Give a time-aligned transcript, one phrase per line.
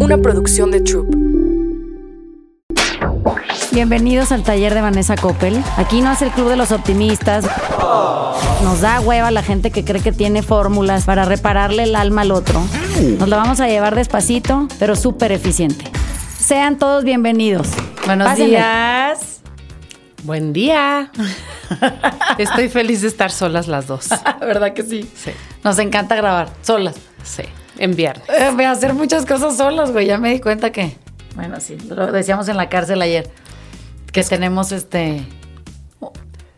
[0.00, 1.14] una producción de Troop.
[3.72, 5.62] Bienvenidos al taller de Vanessa Coppel.
[5.76, 7.44] Aquí no es el club de los optimistas.
[8.64, 12.32] Nos da hueva la gente que cree que tiene fórmulas para repararle el alma al
[12.32, 12.60] otro.
[13.18, 15.84] Nos la vamos a llevar despacito, pero súper eficiente.
[16.38, 17.68] Sean todos bienvenidos.
[18.06, 18.50] Buenos Pásenle.
[18.56, 19.40] días.
[20.24, 21.10] Buen día.
[22.38, 24.08] Estoy feliz de estar solas las dos.
[24.40, 25.08] ¿Verdad que sí?
[25.14, 25.30] Sí,
[25.62, 26.96] Nos encanta grabar solas.
[27.22, 27.42] sí.
[27.80, 28.28] En viernes.
[28.28, 30.06] Eh, voy a hacer muchas cosas solas, güey.
[30.06, 30.96] Ya me di cuenta que.
[31.34, 33.30] Bueno, sí, lo decíamos en la cárcel ayer.
[34.12, 35.26] Que tenemos este.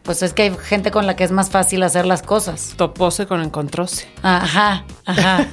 [0.03, 2.75] Pues es que hay gente con la que es más fácil hacer las cosas.
[2.77, 4.09] Topose con encontróse.
[4.23, 5.47] Ajá, ajá.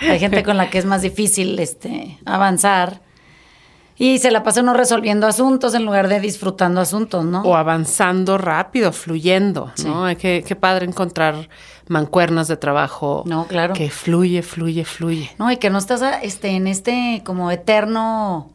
[0.00, 3.00] Hay gente con la que es más difícil este, avanzar.
[3.96, 7.42] Y se la pasa uno resolviendo asuntos en lugar de disfrutando asuntos, ¿no?
[7.42, 10.06] O avanzando rápido, fluyendo, ¿no?
[10.06, 11.48] Hay que, qué padre encontrar
[11.88, 13.22] mancuernas de trabajo.
[13.26, 13.74] No, claro.
[13.74, 15.30] Que fluye, fluye, fluye.
[15.38, 18.50] No, y que no estás este, en este como eterno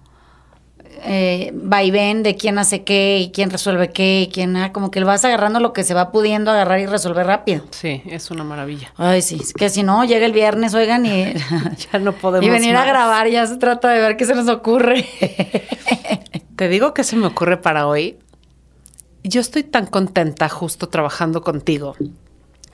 [1.03, 4.55] eh, vaivén de quién hace qué y quién resuelve qué y quién...
[4.57, 7.63] ah, como que vas agarrando lo que se va pudiendo agarrar y resolver rápido.
[7.71, 8.91] Sí, es una maravilla.
[8.97, 11.33] Ay, sí, es que si no, llega el viernes, oigan, y...
[11.91, 14.47] Ya no podemos y venir a grabar, ya se trata de ver qué se nos
[14.49, 15.05] ocurre.
[16.55, 18.17] Te digo que se me ocurre para hoy.
[19.23, 21.95] Yo estoy tan contenta justo trabajando contigo.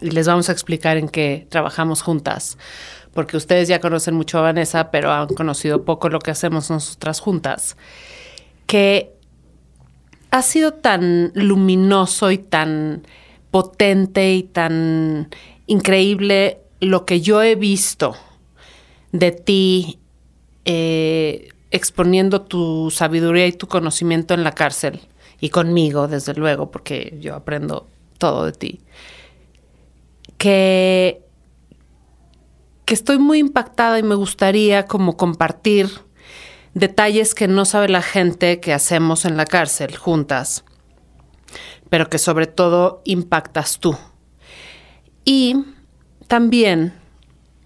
[0.01, 2.57] Y les vamos a explicar en qué trabajamos juntas.
[3.13, 7.19] Porque ustedes ya conocen mucho a Vanessa, pero han conocido poco lo que hacemos nosotras
[7.19, 7.77] juntas.
[8.65, 9.13] Que
[10.31, 13.07] ha sido tan luminoso y tan
[13.51, 15.29] potente y tan
[15.65, 18.15] increíble lo que yo he visto
[19.13, 19.99] de ti
[20.65, 24.99] eh, exponiendo tu sabiduría y tu conocimiento en la cárcel
[25.39, 28.79] y conmigo, desde luego, porque yo aprendo todo de ti,
[30.37, 31.23] que,
[32.85, 35.89] que estoy muy impactada y me gustaría como compartir
[36.73, 40.65] detalles que no sabe la gente que hacemos en la cárcel juntas,
[41.89, 43.97] pero que sobre todo impactas tú.
[45.23, 45.55] Y
[46.27, 46.93] también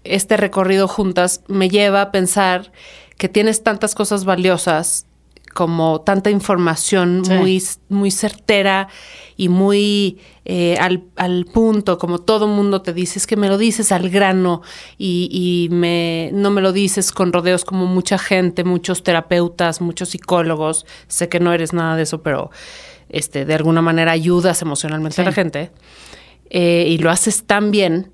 [0.04, 2.72] este recorrido juntas me lleva a pensar
[3.18, 5.06] que tienes tantas cosas valiosas
[5.54, 7.32] como tanta información Sí.
[7.32, 8.88] muy, muy certera
[9.36, 13.58] y muy eh, al, al punto, como todo mundo te dice, es que me lo
[13.58, 14.62] dices al grano
[14.98, 20.10] y, y me, no me lo dices con rodeos como mucha gente, muchos terapeutas, muchos
[20.10, 20.86] psicólogos.
[21.08, 22.50] Sé que no eres nada de eso, pero
[23.08, 25.72] este, de alguna manera ayudas emocionalmente a la gente
[26.48, 28.12] eh, y lo haces tan bien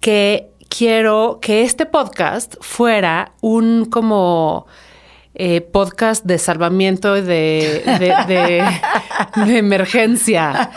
[0.00, 4.66] que quiero que este podcast fuera un como
[5.38, 8.64] eh, podcast de salvamiento de, de, de-
[9.46, 10.70] de emergencia.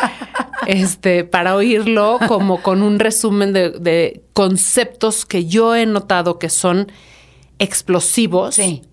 [0.67, 6.49] Este, para oírlo como con un resumen de, de conceptos que yo he notado que
[6.49, 6.91] son
[7.57, 8.83] explosivos Sí.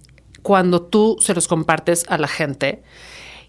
[0.43, 2.83] cuando tú se los compartes a la gente.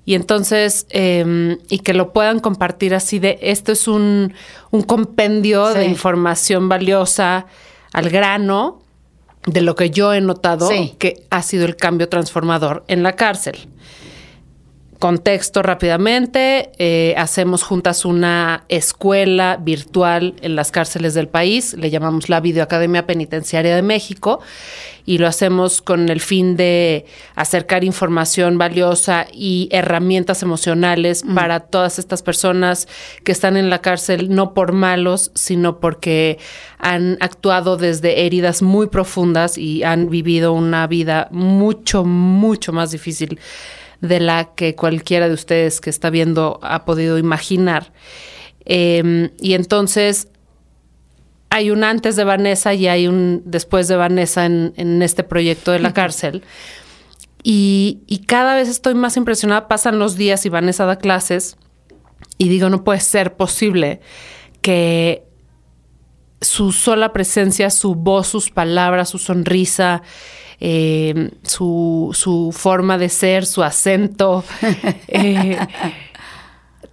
[0.06, 4.34] Y entonces, eh, y que lo puedan compartir así de, esto es un,
[4.72, 7.46] un compendio de información valiosa
[7.94, 8.82] al grano
[9.48, 10.94] de lo que yo he notado Sí.
[11.00, 13.58] que ha sido el cambio transformador en la cárcel.
[15.00, 22.30] Contexto rápidamente, eh, hacemos juntas una escuela virtual en las cárceles del país, le llamamos
[22.30, 24.40] la Videoacademia Penitenciaria de México
[25.06, 32.00] y lo hacemos con el fin de acercar información valiosa y herramientas emocionales para todas
[32.00, 32.88] estas personas
[33.24, 36.40] que están en la cárcel no por malos, sino porque
[36.80, 43.40] han actuado desde heridas muy profundas y han vivido una vida mucho, mucho más difícil
[44.02, 47.92] de la que cualquiera de ustedes que está viendo ha podido imaginar.
[48.66, 50.28] Eh, y entonces
[51.50, 55.72] hay un antes de Vanessa y hay un después de Vanessa en, en este proyecto
[55.72, 56.44] de la cárcel.
[57.44, 59.68] Y, y cada vez estoy más impresionada.
[59.68, 61.58] Pasan los días y Vanessa da clases
[62.38, 64.02] y digo, no puede ser posible
[64.62, 65.24] que
[66.42, 70.04] su sola presencia, su voz, sus palabras, su sonrisa,
[70.60, 74.44] eh, su, su forma de ser, su acento,
[75.08, 75.58] eh,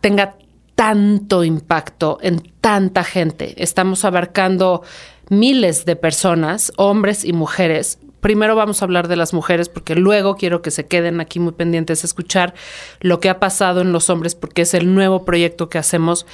[0.00, 0.36] tenga
[0.74, 3.62] tanto impacto en tanta gente.
[3.62, 4.82] Estamos abarcando
[5.28, 7.98] miles de personas, hombres y mujeres.
[8.20, 11.52] Primero vamos a hablar de las mujeres porque luego quiero que se queden aquí muy
[11.52, 12.54] pendientes a escuchar
[13.00, 16.26] lo que ha pasado en los hombres porque es el nuevo proyecto que hacemos.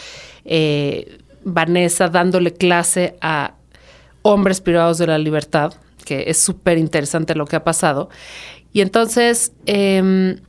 [0.44, 3.54] Eh, Vanessa dándole clase a
[4.22, 5.72] hombres privados de la libertad,
[6.10, 8.10] que es súper interesante lo que ha pasado.
[8.72, 10.40] Y entonces, eh,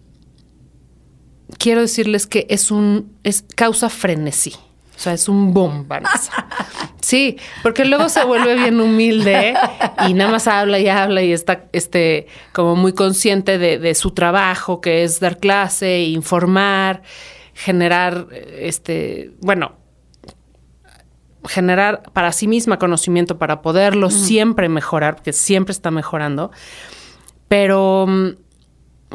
[1.59, 4.55] quiero decirles que es un, es causa frenesí.
[4.95, 5.53] O sea, es un
[5.87, 6.47] Vanessa.
[7.01, 9.55] Sí, porque luego se vuelve bien humilde
[10.07, 14.11] y nada más habla y habla y está este, como muy consciente de, de su
[14.11, 17.01] trabajo, que es dar clase, informar,
[17.55, 19.81] generar, este, bueno,
[21.45, 26.51] generar para sí misma conocimiento para poderlo siempre mejorar, porque siempre está mejorando.
[27.47, 28.07] Pero,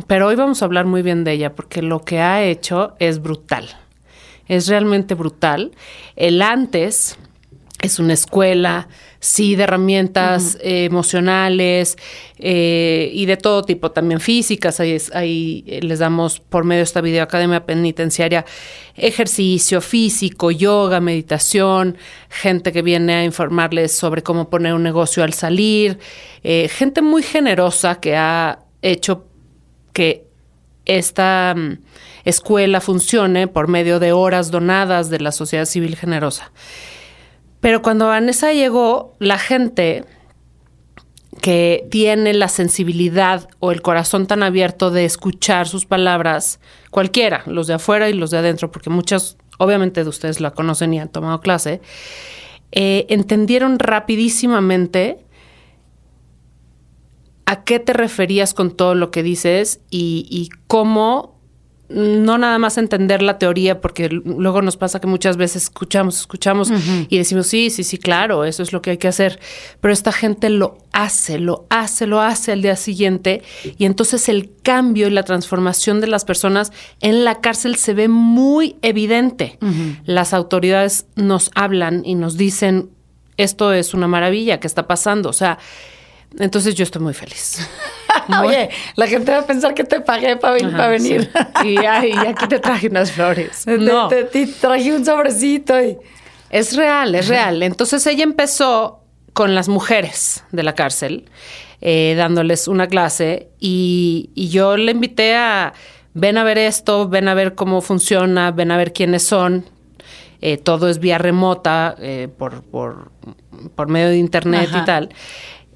[0.06, 3.23] pero hoy vamos a hablar muy bien de ella, porque lo que ha hecho es
[3.23, 3.69] brutal.
[4.46, 5.73] Es realmente brutal.
[6.14, 7.19] El antes
[7.82, 8.88] es una escuela,
[9.20, 11.96] sí, de herramientas eh, emocionales
[12.38, 14.81] eh, y de todo tipo, también físicas.
[14.81, 18.44] Ahí, ahí, eh, les damos por medio de esta videoacademia penitenciaria
[18.96, 21.99] ejercicio físico, yoga, meditación,
[22.31, 25.99] gente que viene a informarles sobre cómo poner un negocio al salir,
[26.43, 29.26] gente muy generosa que ha hecho
[29.93, 30.26] que
[30.87, 31.79] esta mm,
[32.25, 36.52] escuela funcione por medio de horas donadas de la sociedad civil generosa.
[37.67, 40.05] Pero cuando Vanessa llegó, la gente
[41.41, 46.61] que tiene la sensibilidad o el corazón tan abierto de escuchar sus palabras,
[46.93, 50.95] cualquiera, los de afuera y los de adentro, porque muchas, obviamente, de ustedes la conocen
[50.95, 51.81] y han tomado clase,
[52.71, 55.27] eh, entendieron rapidísimamente
[57.47, 61.36] a qué te referías con todo lo que dices y, y cómo
[61.88, 66.73] no nada más entender la teoría, porque luego nos pasa que muchas veces escuchamos, escuchamos
[67.09, 69.38] y decimos, sí, sí, sí, claro, eso es lo que hay que hacer.
[69.81, 73.43] Pero esta gente lo hace, lo hace, lo hace al día siguiente.
[73.79, 78.09] Y entonces el cambio y la transformación de las personas en la cárcel se ve
[78.09, 79.59] muy evidente.
[80.05, 82.91] Las autoridades nos hablan y nos dicen,
[83.37, 85.29] esto es una maravilla, ¿qué está pasando?
[85.29, 85.59] O sea,
[86.38, 87.69] entonces yo estoy muy feliz.
[88.43, 91.31] Oye, la gente va a pensar que te pagué para venir.
[91.65, 93.67] Y, aquí te traje unas flores.
[93.67, 94.09] No.
[94.09, 95.81] Te, traje un sobrecito.
[95.81, 95.99] Y...
[96.50, 97.62] Es real, es real.
[97.62, 99.03] Entonces ella empezó
[99.33, 101.27] con las mujeres de la cárcel,
[101.83, 105.75] eh, dándoles una clase y, yo le invité a,
[106.15, 109.67] ven a ver esto, ven a ver cómo funciona, ven a ver quiénes son.
[110.41, 113.11] Eh, todo es vía remota, eh, por, por,
[113.75, 115.11] por, medio de internet y tal.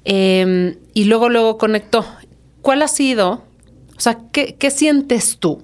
[0.05, 2.05] Em, y luego, luego conectó.
[2.61, 3.43] ¿Cuál ha sido?
[3.97, 5.63] O sea, ¿qué, sientes tú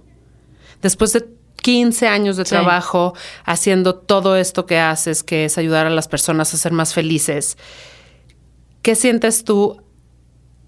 [0.81, 1.25] después de
[1.62, 3.13] 15 años de trabajo
[3.45, 7.57] haciendo todo esto que haces, que es ayudar a las personas a ser más felices?
[8.84, 9.81] ¿Qué sientes tú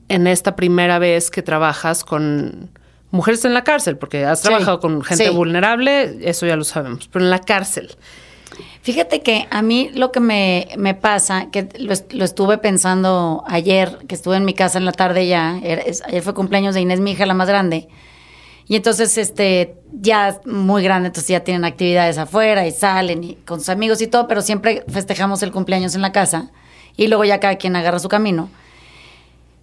[0.08, 2.72] en esta primera vez que trabajas con
[3.12, 3.98] mujeres en la cárcel?
[3.98, 7.96] Porque has trabajado con gente vulnerable, eso ya lo sabemos, pero en la cárcel.
[8.82, 14.38] Fíjate que a mí lo que me, pasa, que lo, estuve pensando ayer, que estuve
[14.38, 17.34] en mi casa en la tarde ya, ayer fue cumpleaños de Inés, mi hija, la
[17.34, 17.88] más grande.
[18.68, 23.60] Y entonces, este, ya muy grande, entonces ya tienen actividades afuera y salen y con
[23.60, 26.52] sus amigos y todo, pero siempre festejamos el cumpleaños en la casa
[26.96, 28.50] y luego ya cada quien agarra su camino.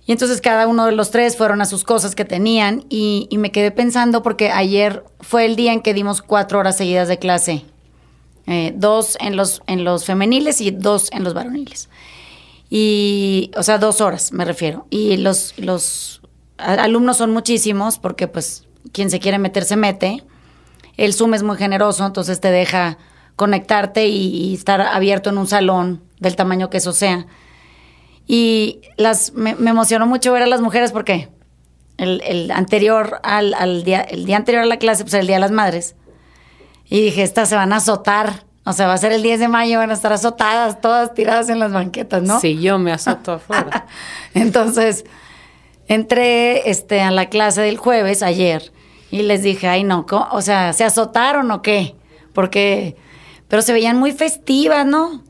[0.07, 3.51] Y entonces cada uno de los tres fueron a sus cosas que tenían y me
[3.51, 7.65] quedé pensando porque ayer fue el día en que dimos cuatro horas seguidas de clase
[8.47, 11.89] eh, dos en los, en los femeniles y dos en los varoniles.
[12.71, 14.87] Y, o sea, dos horas me refiero.
[14.91, 16.21] Y los, los
[16.59, 20.25] alumnos son muchísimos porque pues quien se quiere meter se mete.
[20.97, 22.99] El Zoom es muy generoso, entonces te deja
[23.37, 27.27] conectarte y, estar abierto en un salón del tamaño que eso sea.
[28.27, 31.29] Y las, me, emocionó mucho ver a las mujeres porque
[31.99, 35.37] el, el anterior al, al, día, el día anterior a la clase, pues el Día
[35.37, 35.95] de las Madres,
[36.89, 38.45] y dije, estas se van a azotar.
[38.65, 41.49] O sea, va a ser el 10 de mayo, van a estar azotadas, todas tiradas
[41.49, 42.41] en las banquetas, ¿no?
[42.41, 43.87] Sí, yo me azoto afuera.
[44.35, 45.05] Entonces,
[45.87, 48.73] entré este, a la clase del jueves, ayer,
[49.11, 51.95] y les dije, ay, no, o sea, ¿se azotaron o qué?
[52.33, 52.97] Porque,
[53.47, 55.23] pero se veían muy festivas, ¿no?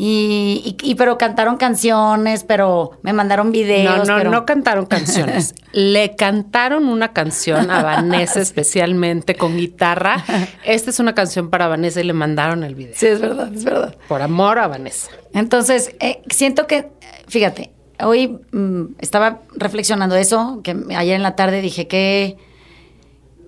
[0.00, 4.06] Y, y, pero cantaron canciones, pero me mandaron videos.
[4.06, 5.56] No, no, no cantaron canciones.
[5.72, 10.24] Le cantaron una canción a Vanessa especialmente con guitarra.
[10.64, 12.94] Esta es una canción para Vanessa y le mandaron el video.
[12.94, 13.96] Sí, es verdad, es verdad.
[14.06, 15.10] Por amor a Vanessa.
[15.34, 16.92] Entonces, eh, siento que,
[17.26, 22.36] fíjate, hoy mm, estaba reflexionando eso, que ayer en la tarde dije que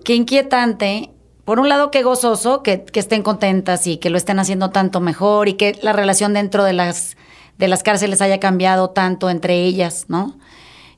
[0.03, 1.11] qué inquietante
[1.51, 5.49] por un lado, qué gozoso que, estén contentas y que lo estén haciendo tanto mejor
[5.49, 7.17] y que la relación dentro de las,
[7.57, 10.37] de las cárceles haya cambiado tanto entre ellas, ¿no?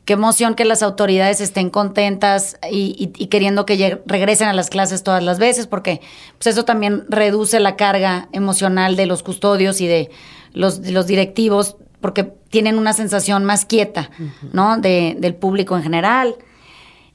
[0.05, 5.23] Qué emoción que las autoridades estén contentas y, queriendo que regresen a las clases todas
[5.23, 6.01] las veces, porque
[6.37, 10.11] pues eso también reduce la carga emocional de los custodios y de
[10.53, 14.11] los, los directivos, porque tienen una sensación más quieta,
[14.51, 14.77] ¿no?
[14.77, 16.35] De, del público en general.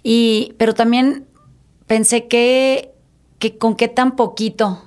[0.02, 1.24] Y, pero también
[1.86, 2.97] pensé que
[3.38, 4.82] que con qué tan poquito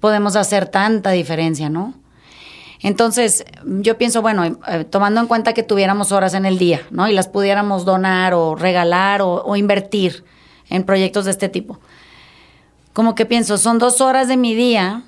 [0.00, 1.94] podemos hacer tanta diferencia, ¿no?
[2.80, 7.08] Entonces, yo pienso, bueno, eh, tomando en cuenta que tuviéramos horas en el día, ¿no?
[7.08, 10.24] Y las pudiéramos donar o regalar o, invertir
[10.70, 11.80] en proyectos de este tipo.
[12.92, 15.02] Como que pienso, son dos horas de mi día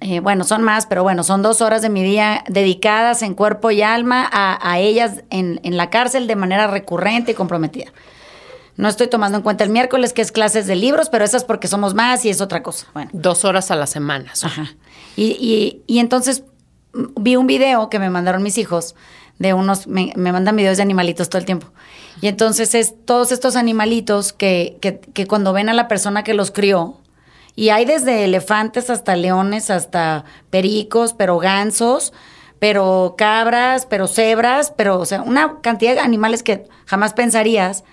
[0.00, 3.70] eh, bueno, son más, pero bueno, son dos horas de mi día dedicadas en cuerpo
[3.70, 7.90] y alma a, ellas en, la cárcel de manera recurrente y comprometida.
[8.76, 11.68] No estoy tomando en cuenta el miércoles, que es clases de libros, pero esas porque
[11.68, 12.86] somos más y es otra cosa.
[12.92, 13.10] Bueno.
[13.12, 14.32] Dos horas a la semana.
[14.42, 14.74] Ajá.
[15.16, 16.44] Y, entonces
[16.92, 18.94] mm, vi un video que me mandaron mis hijos
[19.38, 21.68] de unos, me, mandan videos de animalitos todo el tiempo.
[22.20, 26.34] Y entonces es todos estos animalitos que, que, que cuando ven a la persona que
[26.34, 27.00] los crió,
[27.56, 32.12] y hay desde elefantes hasta leones, hasta pericos, pero gansos,
[32.58, 37.84] pero cabras, pero cebras, pero, o sea, una cantidad de animales que jamás pensarías.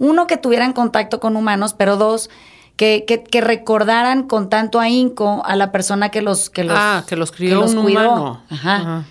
[0.00, 2.30] Uno, que tuvieran contacto con humanos, pero dos,
[2.76, 7.14] que, que, recordaran con tanto ahínco a la persona que los, que los, ah, que
[7.14, 8.42] los crió un Humano.
[8.48, 9.04] Ajá.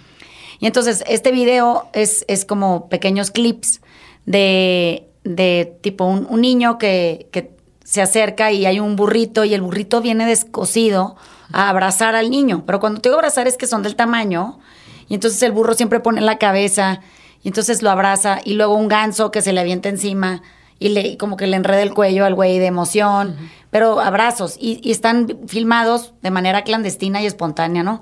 [0.59, 3.81] Y entonces, este video es, es como pequeños clips
[4.25, 9.53] de, de tipo un, un niño que, que se acerca y hay un burrito y
[9.53, 11.15] el burrito viene descosido
[11.51, 12.63] a abrazar al niño.
[12.65, 14.59] Pero cuando te digo abrazar es que son del tamaño
[15.07, 17.01] y entonces el burro siempre pone la cabeza
[17.43, 20.41] y entonces lo abraza y luego un ganso que se le avienta encima
[20.79, 23.35] y le como que le enreda el cuello al güey de emoción,
[23.69, 28.01] pero abrazos y, y, están filmados de manera clandestina y espontánea, ¿no?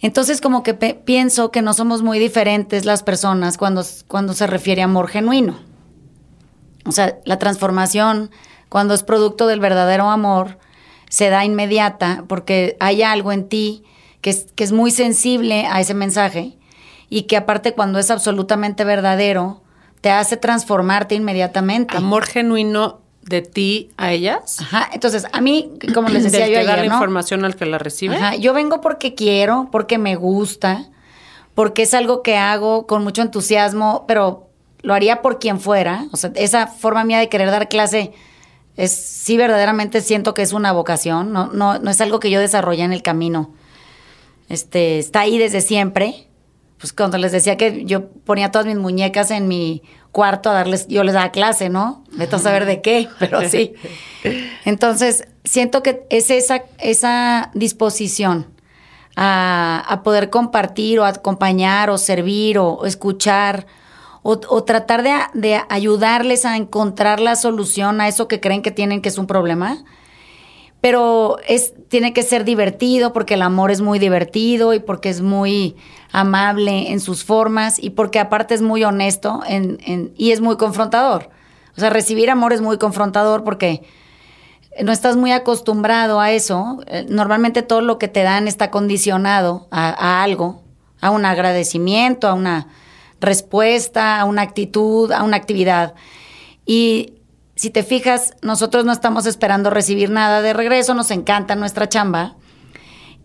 [0.00, 4.82] Entonces como que pienso que no somos muy diferentes las personas cuando, cuando se refiere
[4.82, 5.58] a amor genuino.
[6.84, 8.30] O sea, la transformación,
[8.68, 10.58] cuando es producto del verdadero amor,
[11.08, 13.82] se da inmediata porque hay algo en ti
[14.20, 16.58] que es, que es muy sensible a ese mensaje
[17.10, 19.62] y que aparte cuando es absolutamente verdadero,
[20.00, 21.96] te hace transformarte inmediatamente.
[21.96, 24.60] Amor genuino de ti a ellas.
[24.60, 24.88] Ajá.
[24.92, 28.16] Entonces, a mí, como les decía yo ayer, la información al que la recibe.
[28.16, 28.36] Ajá.
[28.36, 30.86] Yo vengo porque quiero, porque me gusta,
[31.54, 34.48] porque es algo que hago con mucho entusiasmo, pero
[34.82, 36.06] lo haría por quien fuera.
[36.12, 38.12] O sea, esa forma mía de querer dar clase
[38.76, 42.38] es sí verdaderamente siento que es una vocación, no, no, no es algo que yo
[42.38, 43.50] desarrollé en el camino.
[44.48, 46.27] Este, está ahí desde siempre.
[46.78, 49.82] Pues cuando les decía que yo ponía todas mis muñecas en mi
[50.12, 52.04] cuarto a darles, yo les daba clase, ¿no?
[52.12, 53.74] Vete a saber de qué, pero sí.
[54.64, 58.46] Entonces, siento que es esa, esa disposición
[59.16, 63.66] a, a poder compartir o acompañar o servir o escuchar
[64.22, 69.08] o, tratar de, ayudarles a encontrar la solución a eso que creen que tienen que
[69.08, 69.78] es un problema.
[70.80, 75.20] Pero es, tiene que ser divertido porque el amor es muy divertido y porque es
[75.20, 75.76] muy
[76.12, 79.40] amable en sus formas y porque aparte es muy honesto
[80.16, 81.30] y es muy confrontador.
[81.76, 83.82] O sea, recibir amor es muy confrontador porque
[84.82, 86.80] no estás muy acostumbrado a eso.
[86.86, 90.62] Eh, normalmente todo lo que te dan está condicionado a algo,
[91.00, 92.68] a un agradecimiento, a una
[93.20, 95.94] respuesta, a una actitud, a una actividad.
[96.66, 97.14] Y
[97.58, 102.36] si te fijas, nosotros no estamos esperando recibir nada de regreso, nos encanta nuestra chamba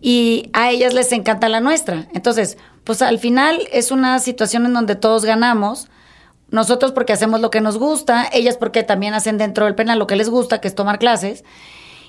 [0.00, 2.08] y a ellas les encanta la nuestra.
[2.14, 5.86] Entonces, pues al final es una situación en donde todos ganamos.
[6.50, 10.08] Nosotros porque hacemos lo que nos gusta, ellas porque también hacen dentro del penal lo
[10.08, 11.44] que les gusta, que es tomar clases,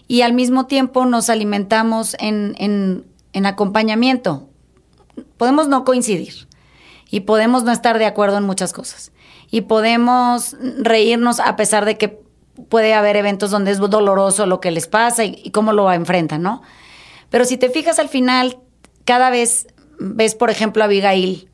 [0.08, 4.50] y al mismo tiempo nos alimentamos en, en, en acompañamiento.
[5.38, 6.48] Podemos no coincidir,
[7.12, 9.12] y podemos no estar de acuerdo en muchas cosas.
[9.56, 12.20] Y podemos reírnos a pesar de que
[12.68, 16.62] puede haber eventos donde es doloroso lo que les pasa y, cómo lo enfrentan, ¿no?
[17.30, 18.58] Pero si te fijas al final,
[19.06, 21.48] cada vez ves, por ejemplo, a Abigail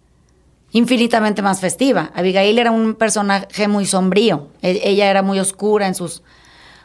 [0.72, 2.10] infinitamente más festiva.
[2.16, 4.48] Abigail era un personaje muy sombrío.
[4.64, 6.24] E, ella era muy oscura en sus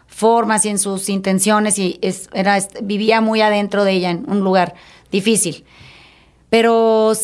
[0.06, 1.98] formas y en sus intenciones y
[2.34, 4.74] era, vivía muy adentro de ella en un lugar
[5.10, 5.64] difícil.
[6.50, 7.14] Pero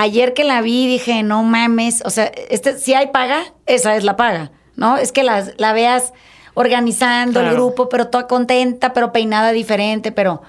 [0.00, 4.04] ayer que la vi dije, no mames, o sea, este, si hay paga, esa es
[4.04, 4.96] la paga, ¿no?
[4.96, 6.14] Es que la, la veas
[6.54, 10.40] organizando el grupo, pero toda contenta, pero peinada diferente, pero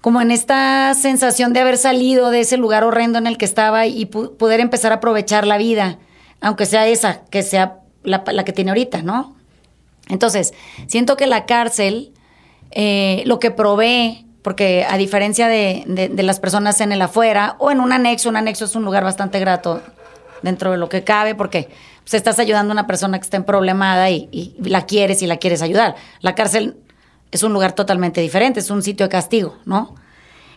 [0.00, 3.86] como en esta sensación de haber salido de ese lugar horrendo en el que estaba
[3.86, 5.98] y poder empezar a aprovechar la vida,
[6.40, 9.36] aunque sea esa, que sea la, que tiene ahorita, ¿no?
[10.08, 10.54] Entonces,
[10.86, 12.14] siento que la cárcel,
[12.70, 17.80] eh, lo que provee porque a diferencia de, las personas en el afuera o en
[17.80, 19.82] un anexo, un anexo es un lugar bastante grato
[20.42, 21.68] dentro de lo que cabe, porque
[22.02, 25.26] pues, estás ayudando a una persona que está en problemada y, y, la quieres y
[25.26, 25.94] la quieres ayudar.
[26.20, 26.76] La cárcel
[27.30, 29.94] es un lugar totalmente diferente, es un sitio de castigo, ¿no?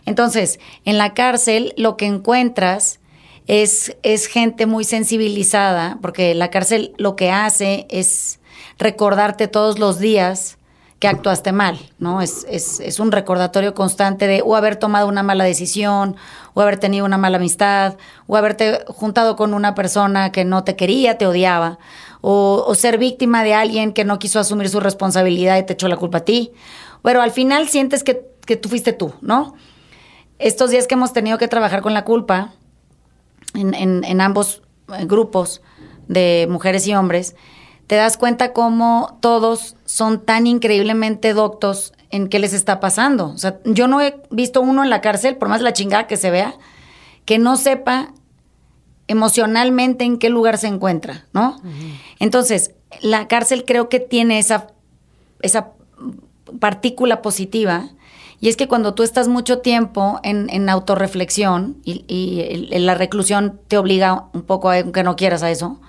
[0.06, 3.00] Entonces, en la cárcel lo que encuentras
[3.46, 8.40] es, es gente muy sensibilizada, porque la cárcel lo que hace es
[8.78, 10.58] recordarte todos los días
[11.04, 12.22] que actuaste mal, ¿no?
[12.22, 16.16] Es, es, es, un recordatorio constante de o haber tomado una mala decisión,
[16.54, 20.76] o haber tenido una mala amistad, o haberte juntado con una persona que no te
[20.76, 21.78] quería, te odiaba,
[22.22, 25.98] o, ser víctima de alguien que no quiso asumir su responsabilidad y te echó la
[25.98, 26.52] culpa a ti.
[27.02, 29.56] Pero al final sientes que, que tú fuiste tú, ¿no?
[30.38, 32.54] Estos días que hemos tenido que trabajar con la culpa,
[33.52, 35.60] en, en, en ambos eh, grupos
[36.08, 37.36] de mujeres y hombres,
[37.86, 43.28] te das cuenta cómo todos son tan increíblemente doctos en qué les está pasando.
[43.28, 46.16] O sea, yo no he visto uno en la cárcel, por más la chingada que
[46.16, 46.54] se vea,
[47.24, 48.12] que no sepa
[49.06, 51.60] emocionalmente en qué lugar se encuentra, ¿no?
[52.18, 52.72] Entonces,
[53.02, 54.68] la cárcel creo que tiene esa,
[55.42, 55.72] esa
[56.58, 57.90] partícula positiva,
[58.40, 63.58] y es que cuando tú estás mucho tiempo en, en autorreflexión y, y, la reclusión
[63.68, 65.80] te obliga un poco, aunque no quieras a eso,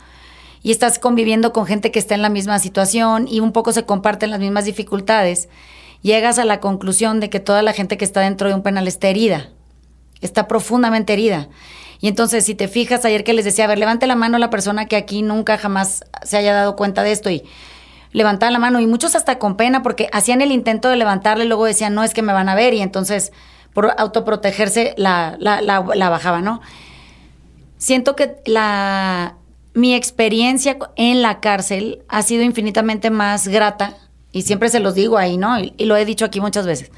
[0.65, 3.85] y estás conviviendo con gente que está en la misma situación y un poco se
[3.85, 5.47] comparten las mismas dificultades,
[6.01, 8.87] llegas a la conclusión de que toda la gente que está dentro de un penal
[8.87, 9.51] está herida,
[10.21, 11.49] está profundamente herida.
[12.01, 14.49] Y entonces, si te fijas, ayer que les decía, a ver, levante la mano la
[14.49, 17.43] persona que aquí nunca jamás se haya dado cuenta de esto y
[18.11, 21.47] levantaban la mano y muchos hasta con pena porque hacían el intento de levantarle y
[21.47, 23.33] luego decían, no, es que me van a ver y entonces
[23.71, 25.37] por autoprotegerse la
[26.09, 26.59] bajaba, ¿no?
[27.77, 29.35] Siento que la,
[29.75, 33.97] mi experiencia en la cárcel ha sido infinitamente más grata,
[34.31, 35.59] y siempre se los digo ahí, ¿no?
[35.59, 36.91] Y, lo he dicho aquí muchas veces,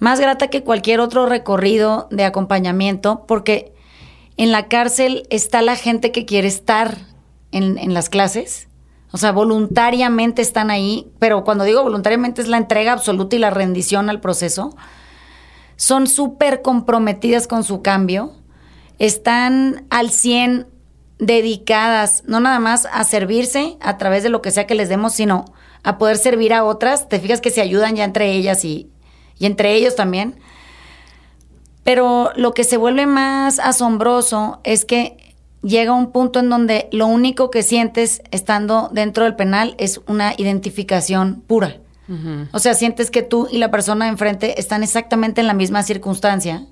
[0.00, 3.74] más grata que cualquier otro recorrido de acompañamiento, porque
[4.38, 6.98] en la cárcel está la gente que quiere estar
[7.52, 8.68] en, en las clases,
[9.12, 13.50] o sea, voluntariamente están ahí, pero cuando digo voluntariamente es la entrega absoluta y la
[13.50, 14.74] rendición al proceso.
[15.76, 18.32] Son súper comprometidas con su cambio,
[18.98, 20.66] están al 100
[21.18, 25.14] dedicadas, no nada más a servirse a través de lo que sea que les demos,
[25.14, 25.44] sino
[25.82, 27.08] a poder servir a otras.
[27.08, 28.90] Te fijas que se ayudan ya entre ellas y,
[29.38, 30.38] y entre ellos también.
[31.84, 37.06] Pero lo que se vuelve más asombroso es que llega un punto en donde lo
[37.06, 41.76] único que sientes estando dentro del penal es una identificación pura.
[42.08, 42.48] Uh -huh.
[42.52, 45.82] O sea, sientes que tú y la persona de enfrente están exactamente en la misma
[45.82, 46.66] circunstancia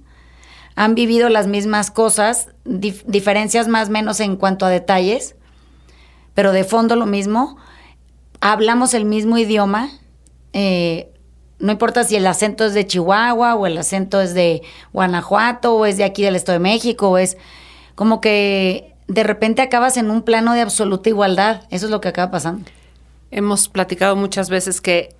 [0.76, 5.36] han vivido las mismas cosas, dif diferencias más o menos en cuanto a detalles,
[6.34, 7.56] pero de fondo lo mismo.
[8.40, 9.90] Hablamos el mismo idioma.
[10.52, 11.10] Eh,
[11.60, 15.86] no importa si el acento es de Chihuahua o el acento es de Guanajuato o
[15.86, 17.36] es de aquí del Estado de México o es
[17.94, 21.62] como que de repente acabas en un plano de absoluta igualdad.
[21.70, 22.68] Eso es lo que acaba pasando.
[23.30, 25.14] Hemos platicado muchas veces que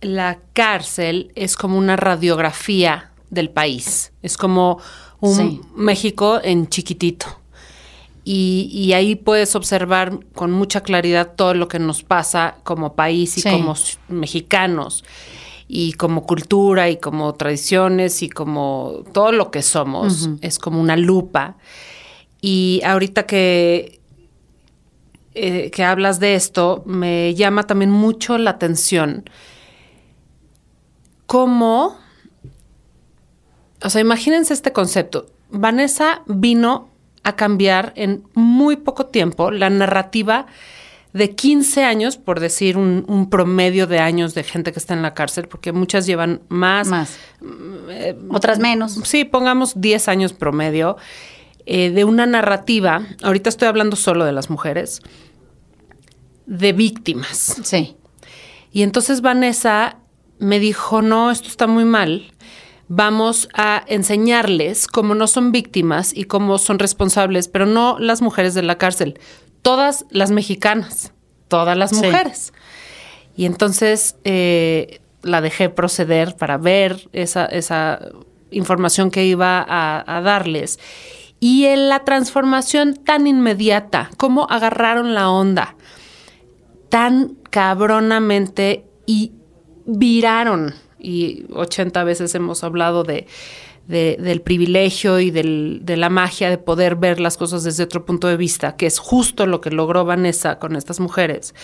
[0.00, 4.12] la cárcel es como una radiografía del país.
[4.22, 4.78] Es como
[5.20, 5.60] un sí.
[5.74, 7.26] México en chiquitito.
[8.24, 13.38] Y, y, ahí puedes observar con mucha claridad todo lo que nos pasa como país
[13.38, 13.48] y sí.
[13.48, 13.74] como
[14.08, 15.02] mexicanos
[15.66, 20.26] y como cultura y como tradiciones y como todo lo que somos.
[20.26, 20.38] Uh -huh.
[20.42, 21.56] Es como una lupa.
[22.42, 24.02] Y ahorita que,
[25.34, 29.24] eh, que hablas de esto, me llama también mucho la atención
[31.28, 31.98] cómo
[33.82, 35.26] o sea, imagínense este concepto.
[35.50, 36.88] Vanessa vino
[37.22, 40.46] a cambiar en muy poco tiempo la narrativa
[41.12, 45.02] de 15 años, por decir un, un, promedio de años de gente que está en
[45.02, 46.88] la cárcel, porque muchas llevan más.
[46.88, 47.18] Más.
[47.88, 49.00] Eh, Otras menos.
[49.04, 50.96] Sí, pongamos 10 años promedio,
[51.66, 55.02] eh, de una narrativa, ahorita estoy hablando solo de las mujeres,
[56.46, 57.60] de víctimas.
[57.62, 57.96] Sí.
[58.70, 59.98] Y entonces Vanessa
[60.38, 62.32] me dijo, no, esto está muy mal
[62.88, 68.54] vamos a enseñarles cómo no son víctimas y cómo son responsables, pero no las mujeres
[68.54, 69.18] de la cárcel,
[69.62, 71.12] todas las mexicanas,
[71.48, 72.52] todas las mujeres.
[72.52, 73.42] Sí.
[73.42, 78.00] Y entonces eh, la dejé proceder para ver esa, esa
[78.50, 80.80] información que iba a, a darles.
[81.40, 85.76] Y en la transformación tan inmediata, cómo agarraron la onda
[86.88, 89.32] tan cabronamente y
[89.86, 93.26] viraron y 80 veces hemos hablado de,
[93.88, 98.28] de, del privilegio y de la magia de poder ver las cosas desde otro punto
[98.28, 101.54] de vista, que es justo lo que logró Vanessa con estas mujeres,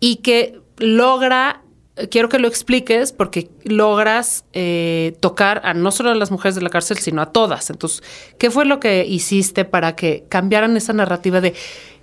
[0.00, 1.62] y que logra,
[2.10, 6.60] quiero que lo expliques, porque logras eh, tocar a no solo a las mujeres de
[6.60, 7.70] la cárcel, sino a todas.
[7.70, 8.02] Entonces,
[8.38, 11.54] ¿qué fue lo que hiciste para que cambiaran esa narrativa de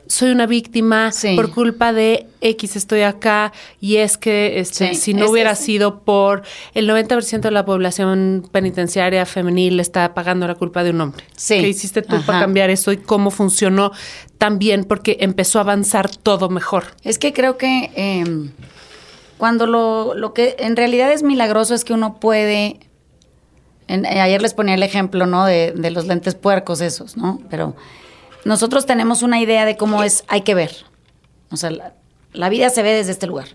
[0.07, 1.35] soy una víctima sí.
[1.35, 5.51] por culpa de X estoy acá y es que este, sí, si no es, hubiera
[5.51, 10.91] es, sido por el 90% de la población penitenciaria femenil está pagando la culpa de
[10.91, 11.25] un hombre.
[11.35, 11.59] Sí.
[11.59, 12.25] ¿Qué hiciste tú Ajá.
[12.25, 13.91] para cambiar eso y cómo funcionó
[14.37, 14.83] tan bien?
[14.83, 16.85] Porque empezó a avanzar todo mejor.
[17.03, 18.49] Es que creo que eh,
[19.37, 22.79] cuando lo, lo que en realidad es milagroso es que uno puede
[23.87, 25.45] eh, ayer les ponía el ejemplo, ¿no?
[25.45, 27.41] De, de, los lentes puercos esos, ¿no?
[27.49, 27.75] Pero
[28.45, 30.85] nosotros tenemos una idea de cómo es, hay que ver.
[31.51, 31.93] O sea, la,
[32.31, 33.47] la, vida se ve desde este lugar.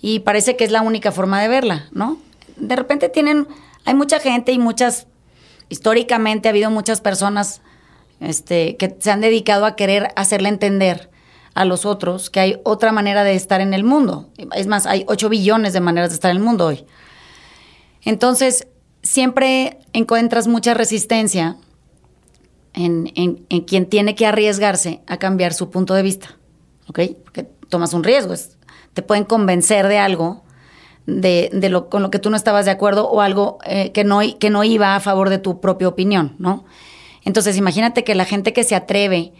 [0.00, 2.18] Y parece que es la única forma de verla, ¿no?
[2.56, 3.46] De repente tienen,
[3.84, 5.06] hay mucha gente y muchas,
[5.68, 7.62] históricamente ha habido muchas personas
[8.20, 11.10] este, que se han dedicado a querer hacerle entender
[11.54, 14.28] a los otros que hay otra manera de estar en el mundo.
[14.54, 16.84] Es más, hay 8 billones de maneras de estar en el mundo hoy.
[18.02, 18.66] Entonces,
[19.02, 21.56] siempre encuentras mucha resistencia
[22.74, 23.06] en,
[23.66, 26.36] quien tiene que arriesgarse a cambiar su punto de vista,
[26.88, 27.00] ¿ok?
[27.24, 28.34] Porque tomas un riesgo,
[28.94, 30.42] te pueden convencer de algo
[31.06, 34.20] de, lo, con lo que tú no estabas de acuerdo o algo eh, que, no,
[34.38, 36.64] que no iba a favor de tu propia opinión, ¿no?
[37.24, 39.32] Entonces, imagínate que la gente que se atreve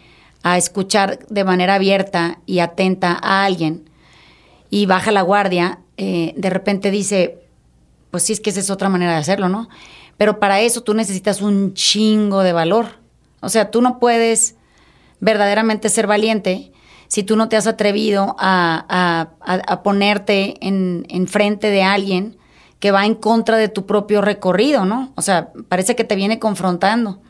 [0.43, 3.89] a escuchar de manera abierta y atenta a alguien
[4.71, 7.39] y baja la guardia, eh, de repente dice,
[8.11, 9.69] pues sí, es que esa es otra manera de hacerlo, ¿no?
[10.17, 13.02] Pero para eso tú necesitas un chingo de valor.
[13.43, 14.57] O sea, tú no puedes
[15.21, 16.73] verdaderamente ser valiente
[17.09, 22.39] si tú no te has atrevido a, ponerte en, en, frente de alguien
[22.81, 25.13] que va en contra de tu propio recorrido, ¿no?
[25.15, 27.21] O sea, parece que te viene confrontando.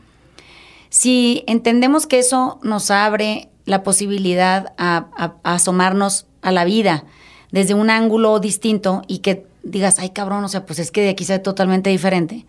[0.89, 5.07] Si entendemos que eso nos abre la posibilidad a
[5.43, 7.03] asomarnos a la vida
[7.51, 11.09] desde un ángulo distinto y que digas, ay cabrón, o sea, pues es que de
[11.09, 12.45] aquí se ve totalmente diferente.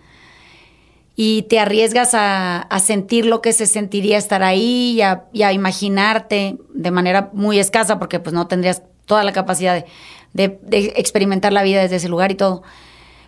[1.17, 5.01] Y te arriesgas a, sentir lo que se sentiría estar ahí
[5.33, 9.85] y a, imaginarte de manera muy escasa, porque pues no tendrías toda la capacidad
[10.33, 10.61] de,
[10.97, 12.63] experimentar la vida desde ese lugar y todo.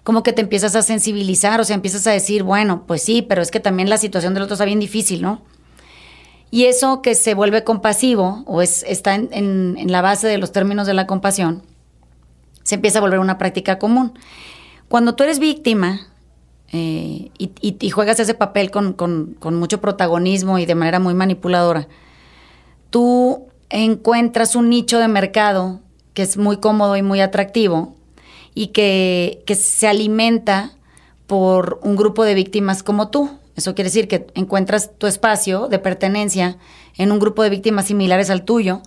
[0.02, 3.42] Como que te empiezas a sensibilizar, o sea, empiezas a decir, bueno, pues sí, pero
[3.42, 5.42] es que también la situación del otro está bien difícil, ¿no?
[6.50, 10.52] Y eso que se vuelve compasivo, o es, está en, en la base de los
[10.52, 11.62] términos de la compasión,
[12.62, 14.18] se empieza a volver una práctica común.
[14.88, 16.08] Cuando tú eres víctima
[16.72, 18.96] eh, y, juegas ese papel con,
[19.52, 21.88] mucho protagonismo y de manera muy manipuladora,
[22.90, 25.80] tú encuentras un nicho de mercado
[26.14, 27.94] que es muy cómodo y muy atractivo
[28.54, 30.72] y que, que se alimenta
[31.26, 33.30] por un grupo de víctimas como tú.
[33.54, 36.58] Eso quiere decir que encuentras tu espacio de pertenencia
[36.96, 38.82] en un grupo de víctimas similares al tuyo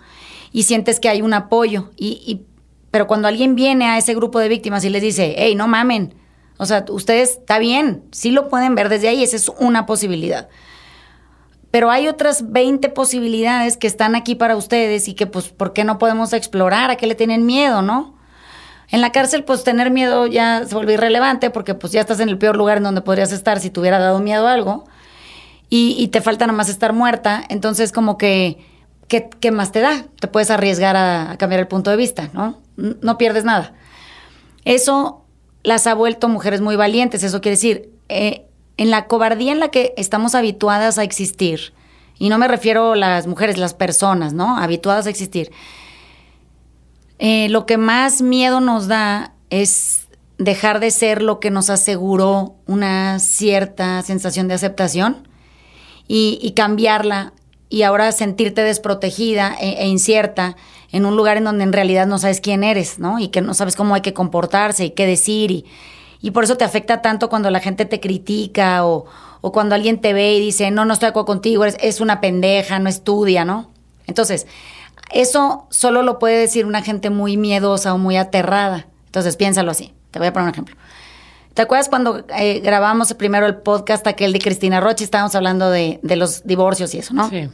[0.51, 1.91] y sientes que hay un apoyo.
[1.97, 2.45] Y, y
[2.91, 6.15] pero cuando alguien viene a ese grupo de víctimas y les dice, hey, no mamen,
[6.59, 10.49] o sea, ustedes está bien, sí lo pueden ver desde ahí, esa es una posibilidad.
[11.71, 15.85] Pero hay otras 20 posibilidades que están aquí para ustedes y que, pues, ¿por qué
[15.85, 16.91] no podemos explorar?
[16.91, 18.13] ¿A qué le tienen miedo, no?
[18.89, 22.27] En la cárcel, pues, tener miedo ya se vuelve irrelevante porque, pues, ya estás en
[22.27, 24.83] el peor lugar en donde podrías estar si te hubiera dado miedo a algo
[25.69, 27.41] y, te falta nomás estar muerta.
[27.47, 28.57] Entonces, como que,
[29.07, 30.03] ¿qué, ¿qué, más te da?
[30.19, 32.59] Te puedes arriesgar a cambiar el punto de vista, ¿no?
[32.75, 33.75] no pierdes nada.
[34.65, 35.23] Eso
[35.63, 38.45] las ha vuelto mujeres muy valientes, eso quiere decir, eh,
[38.77, 41.73] en la cobardía en la que estamos habituadas a existir,
[42.17, 44.57] y no me refiero a las mujeres, las personas, ¿no?
[44.57, 45.51] Habituadas a existir.
[47.17, 52.55] Eh, lo que más miedo nos da es dejar de ser lo que nos aseguró
[52.65, 55.27] una cierta sensación de aceptación
[56.07, 57.33] y, cambiarla
[57.69, 60.55] y ahora sentirte desprotegida e, e incierta
[60.91, 63.19] en un lugar en donde en realidad no sabes quién eres, ¿no?
[63.19, 65.65] Y que no sabes cómo hay que comportarse y qué decir.
[66.21, 69.05] Y, por eso te afecta tanto cuando la gente te critica o,
[69.41, 72.79] cuando alguien te ve y dice, no, no estoy de acuerdo contigo, es una pendeja,
[72.79, 73.69] no estudia, ¿no?
[74.05, 74.47] Entonces,
[75.11, 78.87] eso solo lo puede decir una gente muy miedosa o muy aterrada.
[79.05, 79.93] Entonces, piénsalo así.
[80.11, 80.75] Te voy a poner un ejemplo.
[81.53, 85.03] ¿Te acuerdas cuando eh, grabamos primero el podcast aquel de Cristina Roche?
[85.03, 87.29] Estábamos hablando de, de los divorcios y eso, ¿no?
[87.29, 87.49] Sí.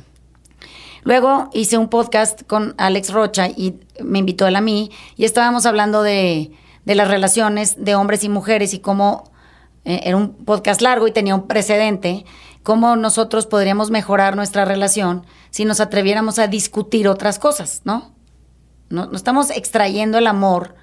[1.05, 5.67] Luego hice un podcast con Alex Rocha y me invitó él a mí y estábamos
[5.67, 6.51] hablando de,
[6.83, 9.31] las relaciones de hombres y mujeres y cómo
[9.85, 12.25] eh, era un podcast largo y tenía un precedente,
[12.63, 18.15] cómo nosotros podríamos mejorar nuestra relación si nos atreviéramos a discutir otras cosas, ¿no?
[18.89, 20.73] No, no estamos extrayendo el amor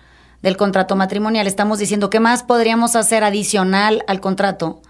[0.41, 4.83] del contrato matrimonial, estamos diciendo qué más podríamos hacer adicional al contrato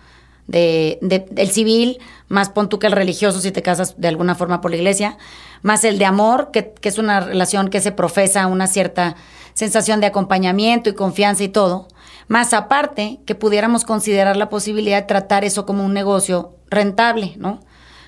[0.52, 4.60] de, del civil, más pon tú que el religioso si te casas de alguna forma
[4.60, 5.18] por la iglesia,
[5.62, 9.16] más el de amor, que, que es una relación que se profesa una cierta
[9.54, 11.88] sensación de acompañamiento y confianza y todo,
[12.28, 17.60] más aparte que pudiéramos considerar la posibilidad de tratar eso como un negocio rentable, ¿no?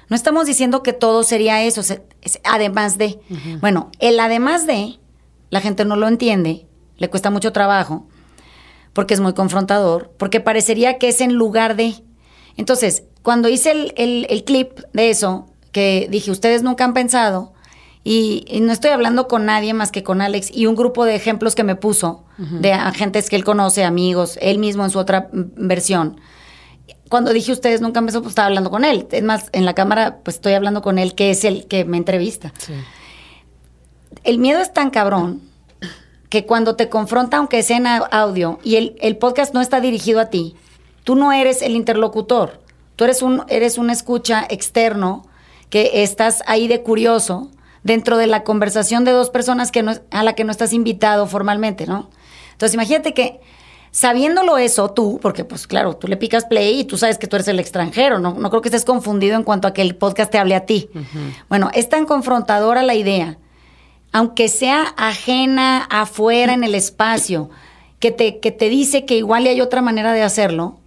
[0.09, 1.81] No estamos diciendo que todo sería eso,
[2.45, 3.19] además de.
[3.61, 4.99] Bueno, el además de,
[5.51, 6.67] la gente no lo entiende,
[6.99, 8.07] le cuesta mucho trabajo,
[8.93, 11.95] porque es muy confrontador, porque parecería que es en lugar de.
[12.57, 17.53] Entonces, cuando hice el, clip de eso, que dije, ustedes nunca han pensado,
[18.07, 21.15] Y, y no estoy hablando con nadie más que con Alex y un grupo de
[21.15, 25.31] ejemplos que me puso de agentes que él conoce, amigos, él mismo en su otra
[25.33, 26.21] versión.
[27.09, 29.07] Cuando dije ustedes nunca me pues estaba hablando con él.
[29.11, 31.97] Es más, en la cámara pues estoy hablando con él, que es el que me
[31.97, 32.53] entrevista.
[32.59, 32.75] Sí.
[34.23, 35.41] El miedo es tan cabrón
[36.29, 39.81] que cuando te confronta, aunque sea en au- audio, y el, el podcast no está
[39.81, 40.57] dirigido a ti,
[41.05, 42.61] tú no eres el interlocutor.
[42.97, 45.27] Tú eres un, eres un escucha externo
[45.71, 47.51] que estás ahí de curioso
[47.83, 51.27] dentro de la conversación de dos personas que no, a la que no estás invitado
[51.27, 52.11] formalmente, ¿no?
[52.53, 53.41] Entonces imagínate que
[53.91, 57.37] sabiéndolo eso tú, porque pues claro, tú le picas play y tú sabes que tú
[57.37, 60.33] eres el extranjero, no, no creo que estés confundido en cuanto a que el podcast
[60.33, 60.89] te hable a ti.
[61.49, 63.39] Bueno, es tan confrontadora la idea
[64.15, 67.51] aunque sea ajena afuera en el espacio,
[67.99, 70.79] que te, que te dice que igual y hay otra manera de hacerlo,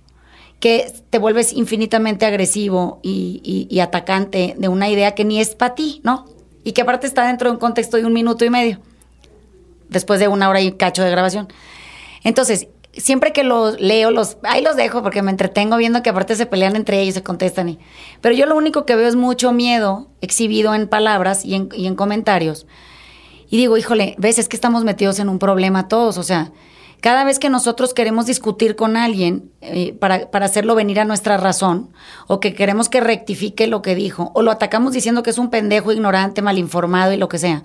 [0.59, 5.75] que te vuelves infinitamente agresivo y, y- atacante de una idea que ni es para
[5.75, 6.25] ti, ¿no?
[6.63, 8.79] Y que aparte está dentro de un contexto de un minuto y medio,
[9.89, 11.47] después de una hora y cacho de grabación.
[12.23, 16.35] Entonces, siempre que los leo, los, ahí los dejo porque me entretengo viendo que aparte
[16.35, 17.69] se pelean entre ellos, se contestan.
[17.69, 17.79] Y,
[18.21, 21.85] pero yo lo único que veo es mucho miedo exhibido en palabras y en, y
[21.85, 22.65] en comentarios.
[23.49, 26.17] Y digo, híjole, ves, es que estamos metidos en un problema todos.
[26.17, 26.51] O sea,
[27.01, 31.37] cada vez que nosotros queremos discutir con alguien eh, para, para hacerlo venir a nuestra
[31.37, 31.91] razón,
[32.27, 35.49] o que queremos que rectifique lo que dijo, o lo atacamos diciendo que es un
[35.49, 37.63] pendejo, ignorante, mal informado y lo que sea,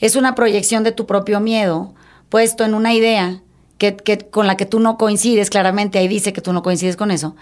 [0.00, 1.94] es una proyección de tu propio miedo
[2.28, 3.42] puesto en una idea
[3.78, 6.96] que, que- con la que tú no coincides, claramente ahí dice que tú no coincides
[6.96, 7.36] con eso,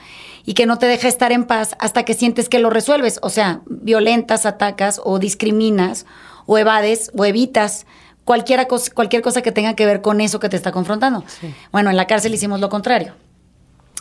[0.44, 3.30] y que no te deja estar en paz hasta que sientes que lo resuelves, o
[3.30, 6.06] sea, violentas, atacas o discriminas
[6.46, 7.86] o evades o evitas
[8.30, 11.24] cualquiera cosa, cualquier cosa que tenga que ver con eso que te está confrontando.
[11.72, 13.16] Bueno, en la cárcel hicimos lo contrario.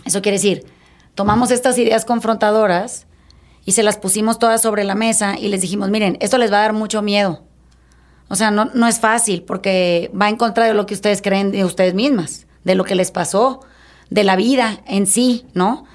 [0.05, 0.67] Eso quiere decir,
[1.15, 3.07] tomamos estas ideas confrontadoras
[3.65, 6.57] y se las pusimos todas sobre la mesa y les dijimos, miren, esto les va
[6.57, 7.41] a dar mucho miedo.
[8.27, 11.49] O sea, no, no es fácil porque va en contra de lo que ustedes creen
[11.49, 13.61] de ustedes mismas, de lo que les pasó,
[14.11, 15.85] de la vida en sí, ¿no?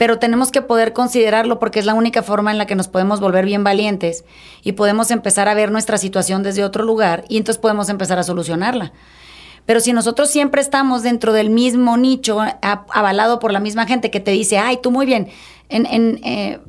[0.00, 3.20] Pero tenemos que poder considerarlo porque es la única forma en la que nos podemos
[3.20, 4.24] volver bien valientes
[4.62, 8.22] y podemos empezar a ver nuestra situación desde otro lugar y entonces podemos empezar a
[8.22, 8.94] solucionarla.
[9.66, 12.38] Pero si nosotros siempre estamos dentro del mismo nicho,
[12.88, 15.28] avalado por la misma gente que te dice, ay, tú muy bien,
[15.68, 16.60] en, en, eh,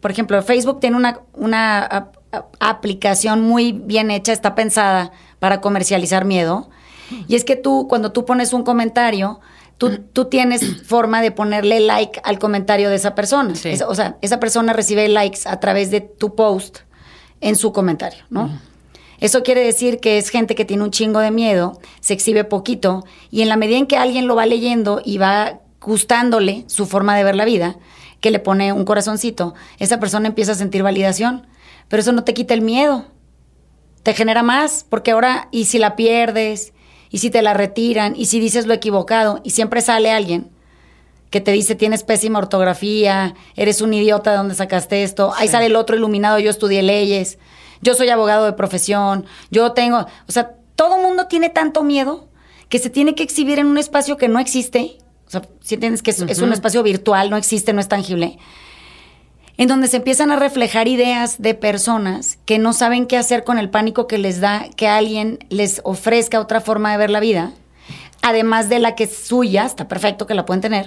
[0.00, 5.60] por ejemplo, Facebook tiene una, una ap- ap- aplicación muy bien hecha, está pensada para
[5.60, 6.70] comercializar miedo.
[7.28, 9.40] Y es que tú, cuando tú pones un comentario,
[9.78, 13.54] tú, tú tienes forma de ponerle like al comentario de esa persona.
[13.54, 13.70] Sí.
[13.70, 16.78] Es- o sea, esa persona recibe likes a través de tu post
[17.40, 18.50] en su comentario, ¿no?
[19.20, 23.04] Eso quiere decir que es gente que tiene un chingo de miedo, se exhibe poquito,
[23.30, 27.16] y en la medida en que alguien lo va leyendo y va gustándole su forma
[27.16, 27.76] de ver la vida,
[28.20, 31.46] que le pone un corazoncito, esa persona empieza a sentir validación.
[31.88, 33.06] Pero eso no te quita el miedo,
[34.02, 36.72] te genera más, porque ahora, y si la pierdes,
[37.10, 40.50] y si te la retiran, y si dices lo equivocado, y siempre sale alguien
[41.30, 45.66] que te dice tienes pésima ortografía, eres un idiota de dónde sacaste esto, ahí sale
[45.66, 47.38] el otro iluminado, yo estudié leyes,
[47.82, 52.28] yo soy abogado de profesión, yo tengo, o sea, todo mundo tiene tanto miedo
[52.68, 56.02] que se tiene que exhibir en un espacio que no existe, o sea, si entiendes
[56.02, 58.38] que es, es un espacio virtual, no existe, no es tangible,
[59.58, 63.58] en donde se empiezan a reflejar ideas de personas que no saben qué hacer con
[63.58, 67.50] el pánico que les da que alguien les ofrezca otra forma de ver la vida,
[68.22, 70.86] además de la que es suya, está perfecto que la pueden tener,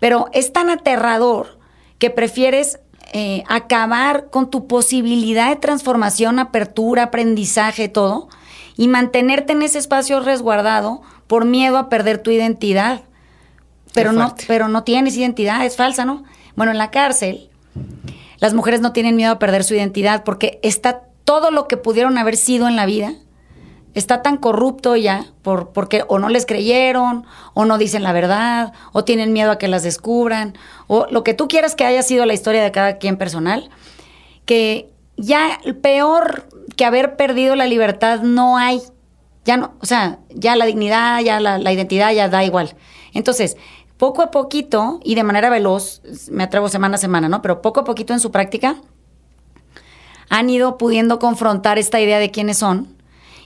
[0.00, 1.58] pero es tan aterrador
[1.98, 2.80] que prefieres
[3.12, 8.28] eh, acabar con tu posibilidad de transformación, apertura, aprendizaje, todo,
[8.78, 13.02] y mantenerte en ese espacio resguardado por miedo a perder tu identidad.
[13.94, 16.24] Pero no, pero no tienes identidad, es falsa, ¿no?
[16.54, 17.48] Bueno, en la cárcel,
[18.38, 22.18] las mujeres no tienen miedo a perder su identidad porque está todo lo que pudieron
[22.18, 23.14] haber sido en la vida
[23.96, 28.74] está tan corrupto ya por, porque o no les creyeron, o no dicen la verdad,
[28.92, 30.52] o tienen miedo a que las descubran,
[30.86, 33.70] o lo que tú quieras que haya sido la historia de cada quien personal,
[34.44, 36.46] que ya peor
[36.76, 38.82] que haber perdido la libertad no hay.
[39.46, 42.76] Ya no, o sea, ya la dignidad, ya la, la identidad, ya da igual.
[43.14, 43.56] Entonces,
[43.96, 47.42] poco a poquito y de manera veloz, me atrevo semana a semana, ¿no?
[47.42, 48.76] Pero poco a poquito en su práctica,
[50.28, 52.96] han ido pudiendo confrontar esta idea de quiénes son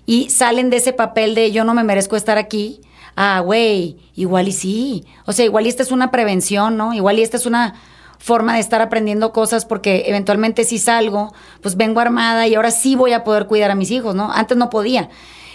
[0.07, 2.81] y salen de ese papel de yo no me merezco estar aquí.
[3.17, 5.05] Ah, güey, igual y sí.
[5.27, 6.95] O sea, igual y esta es una prevención, ¿no?
[6.95, 7.75] Igual y esta es una
[8.19, 11.33] forma de estar aprendiendo cosas porque eventualmente si salgo,
[11.63, 14.31] pues vengo armada y ahora sí voy a poder cuidar a mis hijos, ¿no?
[14.33, 15.09] Antes no podía.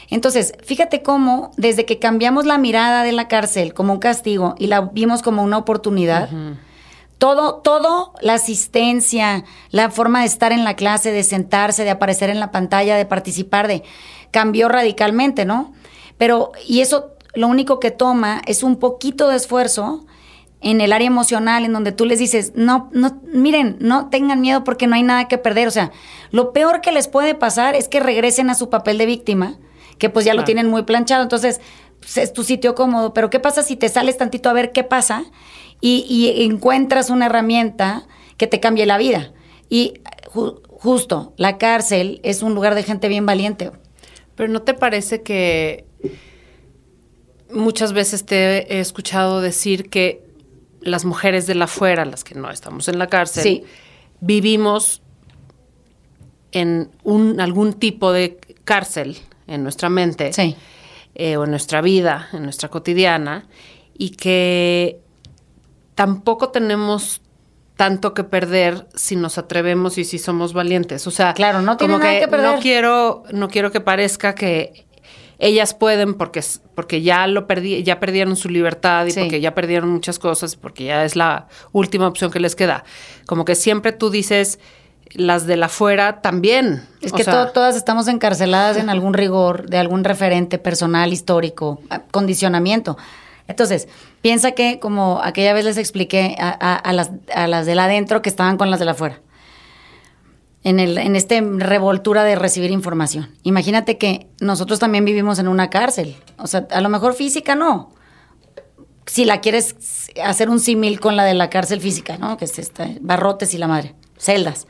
[0.10, 4.68] Entonces, fíjate cómo desde que cambiamos la mirada de la cárcel como un castigo y
[4.68, 6.30] la vimos como una oportunidad,
[7.18, 12.30] Todo, todo, la asistencia, la forma de estar en la clase, de sentarse, de aparecer
[12.30, 13.84] en la pantalla, de participar, de
[14.32, 15.74] cambió radicalmente, ¿no?
[16.18, 20.06] Pero, y eso lo único que toma es un poquito de esfuerzo
[20.62, 24.64] en el área emocional, en donde tú les dices, no, no, miren, no tengan miedo
[24.64, 25.68] porque no hay nada que perder.
[25.68, 25.92] O sea,
[26.32, 29.58] lo peor que les puede pasar es que regresen a su papel de víctima,
[29.98, 31.24] que pues ya lo tienen muy planchado.
[31.24, 31.62] Entonces,
[32.00, 33.14] pues, es tu sitio cómodo.
[33.14, 35.26] Pero ¿qué pasa si te sales tantito a ver qué pasa
[35.82, 39.32] y, encuentras una herramienta que te cambie la vida?
[39.70, 43.72] Y justo, la cárcel es un lugar de gente bien valiente.
[44.36, 45.86] Pero ¿no te parece que
[47.52, 50.24] muchas veces te he escuchado decir que
[50.82, 53.64] las mujeres de la afuera, las que no estamos en la cárcel,
[54.20, 55.02] vivimos
[56.52, 60.32] en un, algún tipo de cárcel en nuestra mente
[61.16, 63.48] eh, o en nuestra vida, en nuestra cotidiana,
[63.98, 65.00] y que
[65.96, 67.22] tampoco tenemos
[67.76, 71.08] tanto que perder si nos atrevemos y si somos valientes.
[71.08, 72.56] O sea, claro, no tiene nada que, perder.
[72.56, 74.86] No quiero, no quiero que parezca que
[75.38, 76.42] ellas pueden porque,
[76.74, 80.86] porque ya lo perdí, ya perdieron su libertad y porque ya perdieron muchas cosas, porque
[80.86, 82.86] ya es la última opción que les queda.
[83.26, 84.60] Como que siempre tú dices
[85.12, 86.84] las de la fuera también.
[87.02, 92.98] Es que todas estamos encarceladas en algún rigor de algún referente personal, histórico, condicionamiento.
[93.48, 93.88] Entonces,
[94.22, 98.30] piensa que como aquella vez les expliqué a, las, a las de la adentro que
[98.30, 99.22] estaban con las de la afuera
[100.66, 103.30] en, el, en este revoltura de recibir información.
[103.44, 106.16] Imagínate que nosotros también vivimos en una cárcel.
[106.38, 107.94] O sea, a lo mejor física no.
[109.06, 109.76] Si la quieres
[110.24, 112.36] hacer un símil con la de la cárcel física, ¿no?
[112.38, 113.94] Que es esta, barrotes y la madre,
[114.26, 114.68] celdas.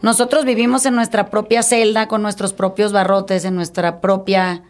[0.00, 4.62] Nosotros vivimos en nuestra propia celda, con nuestros propios barrotes, en nuestra propia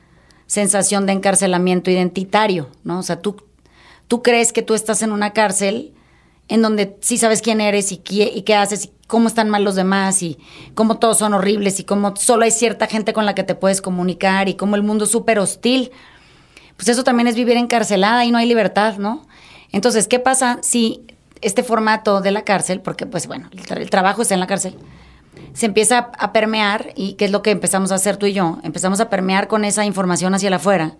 [0.46, 2.98] sensación de encarcelamiento identitario, ¿no?
[2.98, 3.36] O sea, tú,
[4.08, 5.92] tú crees que tú estás en una cárcel
[6.48, 9.64] en donde sí sabes quién eres y qué, y qué haces y cómo están mal
[9.64, 10.38] los demás y
[10.74, 13.82] cómo todos son horribles y cómo solo hay cierta gente con la que te puedes
[13.82, 15.90] comunicar y cómo el mundo es súper hostil.
[16.76, 19.26] Pues eso también es vivir encarcelada y no hay libertad, ¿no?
[19.72, 21.04] Entonces, ¿qué pasa si
[21.42, 24.76] este formato de la cárcel, porque pues bueno, el, trabajo está en la cárcel,
[25.52, 28.32] se empieza a, a permear y qué es lo que empezamos a hacer tú y
[28.32, 28.58] yo?
[28.62, 30.96] Empezamos a permear con esa información hacia el afuera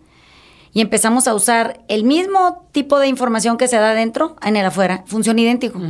[0.73, 4.67] y empezamos a usar el mismo tipo de información que se da adentro en el
[4.67, 5.81] afuera, funciona idéntico.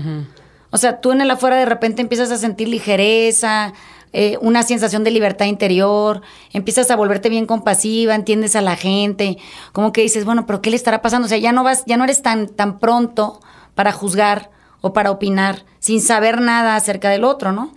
[0.70, 3.72] O sea, tú en el afuera de repente empiezas a sentir ligereza,
[4.12, 9.38] eh, una sensación de libertad interior, empiezas a volverte bien compasiva, entiendes a la gente,
[9.72, 11.26] como que dices, bueno, pero ¿qué le estará pasando?
[11.26, 13.40] O sea, ya no vas, ya no eres tan, tan pronto
[13.78, 17.70] para juzgar o para opinar sin saber nada acerca del otro, ¿no?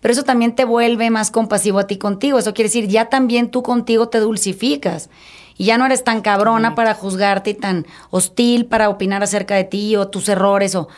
[0.00, 2.40] Pero eso también te vuelve más compasivo a ti contigo.
[2.40, 5.10] Eso quiere decir, ya también tú contigo te dulcificas
[5.56, 9.62] y ya no eres tan cabrona para juzgarte y tan hostil para opinar acerca de
[9.62, 10.74] ti o tus errores.
[10.74, 10.88] O,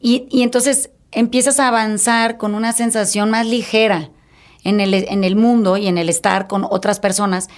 [0.00, 4.08] y, y entonces empiezas a avanzar con una sensación más ligera
[4.64, 7.50] en el, en el mundo y en el estar con otras personas.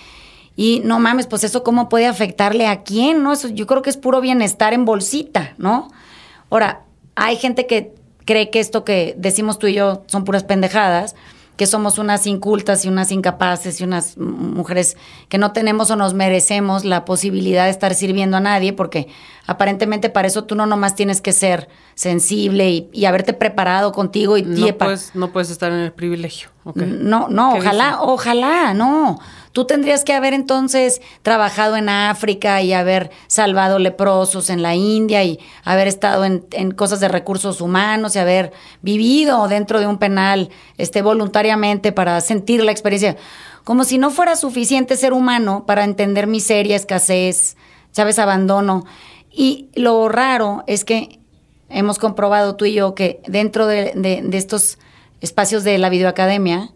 [0.56, 3.34] Y no mames, pues eso cómo puede afectarle a quién, ¿no?
[3.34, 5.86] Eso yo creo que es puro bienestar en bolsita, ¿no?
[6.50, 6.82] Ahora,
[7.14, 11.14] hay gente que cree que esto que decimos tú y yo son puras pendejadas,
[11.56, 14.96] que somos unas incultas y unas incapaces y unas mujeres
[15.28, 19.08] que no tenemos o nos merecemos la posibilidad de estar sirviendo a nadie, porque
[19.46, 24.42] aparentemente para eso tú no nomás tienes que ser sensible y, haberte preparado contigo y
[24.42, 26.48] no puedes, no puedes estar en el privilegio.
[26.74, 29.18] No, no, ojalá, ojalá, no.
[29.52, 35.24] Tú tendrías que haber entonces trabajado en África y haber salvado leprosos en la India
[35.24, 40.50] y haber estado en, cosas de recursos humanos y haber vivido dentro de un penal
[40.78, 43.16] este, voluntariamente para sentir la experiencia.
[43.64, 47.56] Como si no fuera suficiente ser humano para entender miseria, escasez,
[47.90, 48.84] sabes, abandono.
[49.32, 51.18] Y lo raro es que
[51.68, 54.78] hemos comprobado tú y yo que dentro de, de estos
[55.20, 56.70] espacios de la videoacademia,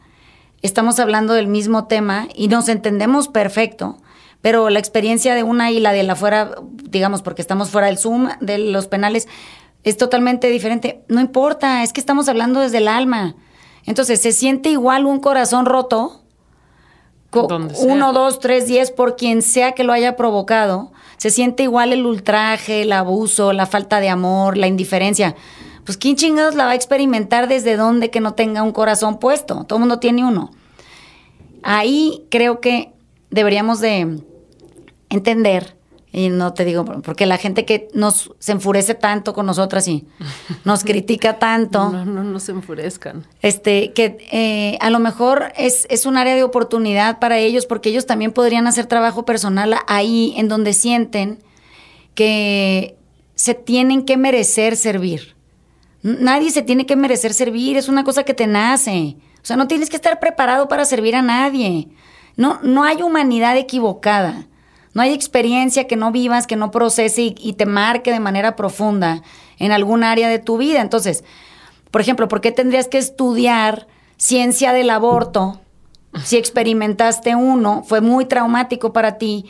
[0.65, 3.99] estamos hablando del mismo tema y nos entendemos perfecto,
[4.41, 6.53] pero la experiencia de una y la de la fuera,
[6.85, 9.29] digamos, porque estamos fuera del Zoom, de los penales,
[9.83, 11.03] es totalmente diferente.
[11.09, 13.35] No importa, es que estamos hablando desde el alma.
[13.85, 16.23] Entonces, se siente igual un corazón roto,
[17.31, 22.07] uno, dos, tres, diez, por quien sea que lo haya provocado, se siente igual el
[22.07, 25.35] ultraje, el abuso, la falta de amor, la indiferencia
[25.85, 29.65] pues ¿quién chingados la va a experimentar desde donde que no tenga un corazón puesto?
[29.65, 30.51] Todo el mundo tiene uno.
[31.65, 32.93] Ahí creo que
[33.31, 34.23] deberíamos de
[35.09, 35.77] entender,
[36.13, 40.07] y no te digo, porque la gente que nos se enfurece tanto con nosotras y
[40.65, 41.91] nos critica tanto.
[41.91, 43.27] No, no, no se enfurezcan.
[43.43, 47.89] Este, que eh, a lo mejor es, es un área de oportunidad para ellos, porque
[47.89, 51.41] ellos también podrían hacer trabajo personal ahí en donde sienten
[52.15, 52.97] que
[53.35, 55.35] se tienen que merecer servir
[56.05, 59.17] Nadie se tiene que merecer servir, es una cosa que te nace.
[59.45, 61.89] O sea, no tienes que estar preparado para servir a nadie.
[62.35, 64.47] No, no hay humanidad equivocada.
[64.95, 69.21] No hay experiencia que no vivas, que no procese y, te marque de manera profunda
[69.59, 70.81] en algún área de tu vida.
[70.81, 71.25] Entonces,
[71.91, 73.87] por ejemplo, ¿por qué tendrías que estudiar
[74.17, 75.61] ciencia del aborto
[76.25, 79.45] si experimentaste uno, fue muy traumático para ti?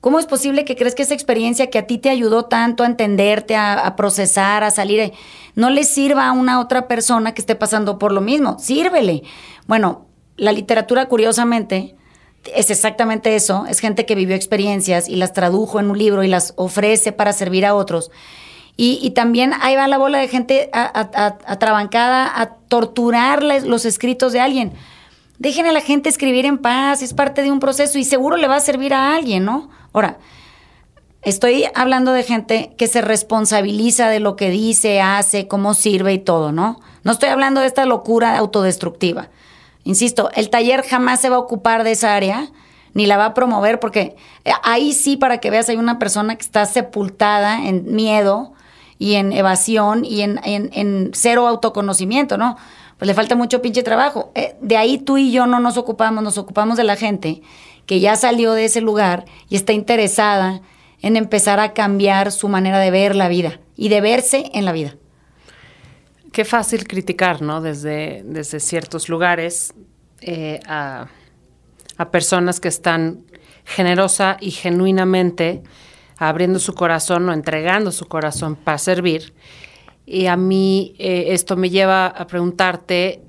[0.00, 2.86] ¿Cómo es posible que crees que esa experiencia que a ti te ayudó tanto a
[2.86, 5.12] entenderte, a, procesar, a salir,
[5.56, 8.58] no le sirva a una otra persona que esté pasando por lo mismo?
[8.60, 9.24] Sírvele.
[9.66, 11.96] Bueno, la literatura, curiosamente,
[12.54, 13.66] es exactamente eso.
[13.68, 17.32] Es gente que vivió experiencias y las tradujo en un libro y las ofrece para
[17.32, 18.12] servir a otros.
[18.80, 24.72] Y, también ahí va la bola de gente atrabancada a torturar los escritos de alguien.
[25.38, 28.48] Dejen a la gente escribir en paz, es parte de un proceso y seguro le
[28.48, 29.70] va a servir a alguien, ¿no?
[29.92, 30.18] Ahora,
[31.22, 36.18] estoy hablando de gente que se responsabiliza de lo que dice, hace, cómo sirve y
[36.18, 36.80] todo, ¿no?
[37.04, 39.28] No estoy hablando de esta locura autodestructiva.
[39.84, 42.50] Insisto, el taller jamás se va a ocupar de esa área
[42.94, 46.34] ni la va a promover porque eh, ahí sí, para que veas, hay una persona
[46.34, 48.52] que está sepultada en miedo
[48.98, 52.56] y en evasión y en, en, cero autoconocimiento, ¿no?
[52.98, 54.32] Pues le falta mucho pinche trabajo.
[54.34, 57.42] Eh, de ahí tú y yo no nos ocupamos, nos ocupamos de la gente
[57.86, 60.60] que ya salió de ese lugar y está interesada
[61.00, 64.72] en empezar a cambiar su manera de ver la vida y de verse en la
[64.72, 64.96] vida.
[66.32, 67.60] Qué fácil criticar, ¿no?
[67.60, 69.72] Desde, desde ciertos lugares
[70.20, 71.06] eh, a,
[71.96, 73.24] a personas que están
[73.64, 75.62] generosa y genuinamente
[76.16, 79.32] abriendo su corazón o entregando su corazón para servir.
[80.10, 83.22] Y a mí eh, esto me lleva a preguntarte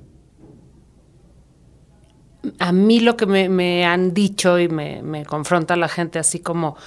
[2.58, 6.78] a mí lo que me, han dicho y me, confronta la gente así como,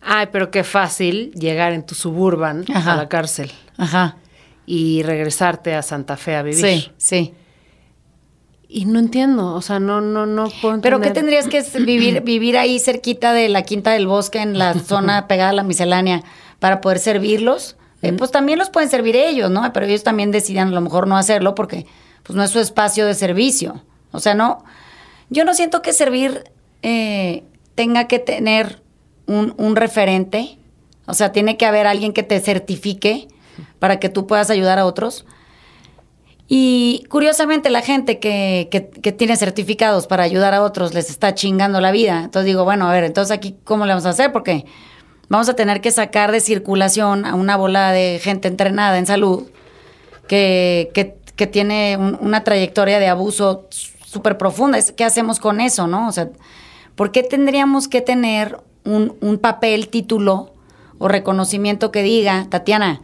[0.00, 3.52] ay, pero qué fácil llegar en tu suburban a la cárcel.
[3.76, 4.16] Ajá.
[4.64, 6.64] Y regresarte a Santa Fe a vivir.
[6.64, 7.34] Sí, sí.
[8.66, 12.56] Y no entiendo, o sea, no, no, no puedo ¿Pero qué tendrías que vivir, vivir
[12.56, 16.22] ahí cerquita de la Quinta del Bosque, en la zona pegada a la miscelánea,
[16.60, 17.76] para poder servirlos?
[18.04, 19.72] Eh, pues también los pueden servir ellos, ¿no?
[19.72, 21.86] Pero ellos también deciden a lo mejor no hacerlo porque
[22.22, 23.82] pues no es su espacio de servicio.
[24.12, 24.64] O sea, no,
[25.30, 26.44] yo no siento que servir
[26.82, 27.44] eh,
[27.74, 28.82] tenga que tener
[29.26, 30.58] un, referente,
[31.06, 33.26] o sea, tiene que haber alguien que te certifique
[33.78, 35.24] para que tú puedas ayudar a otros.
[36.46, 41.80] Y curiosamente la gente que, que, tiene certificados para ayudar a otros les está chingando
[41.80, 42.22] la vida.
[42.22, 44.30] Entonces digo, bueno, a ver, entonces aquí, ¿cómo le vamos a hacer?
[44.30, 44.66] Porque
[45.34, 49.42] vamos a tener que sacar de circulación a una bola de gente entrenada en salud
[50.28, 50.92] que,
[51.34, 54.78] que tiene una trayectoria de abuso súper profunda.
[54.96, 56.06] ¿Qué hacemos con eso, no?
[56.06, 56.28] O sea,
[56.94, 60.54] ¿por qué tendríamos que tener un, un papel, título
[60.98, 63.02] o reconocimiento que diga, Tatiana,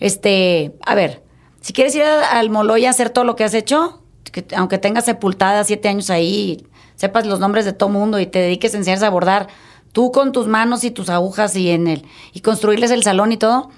[0.00, 1.22] este, a ver,
[1.62, 5.06] si quieres ir al Moloya a hacer todo lo que has hecho, que, aunque tengas
[5.06, 6.66] sepultada siete años ahí,
[6.96, 9.48] sepas los nombres de todo mundo y te dediques a enseñarse a bordar,
[9.92, 13.36] tú con tus manos y tus agujas y en el, y construirles el salón y
[13.36, 13.70] todo,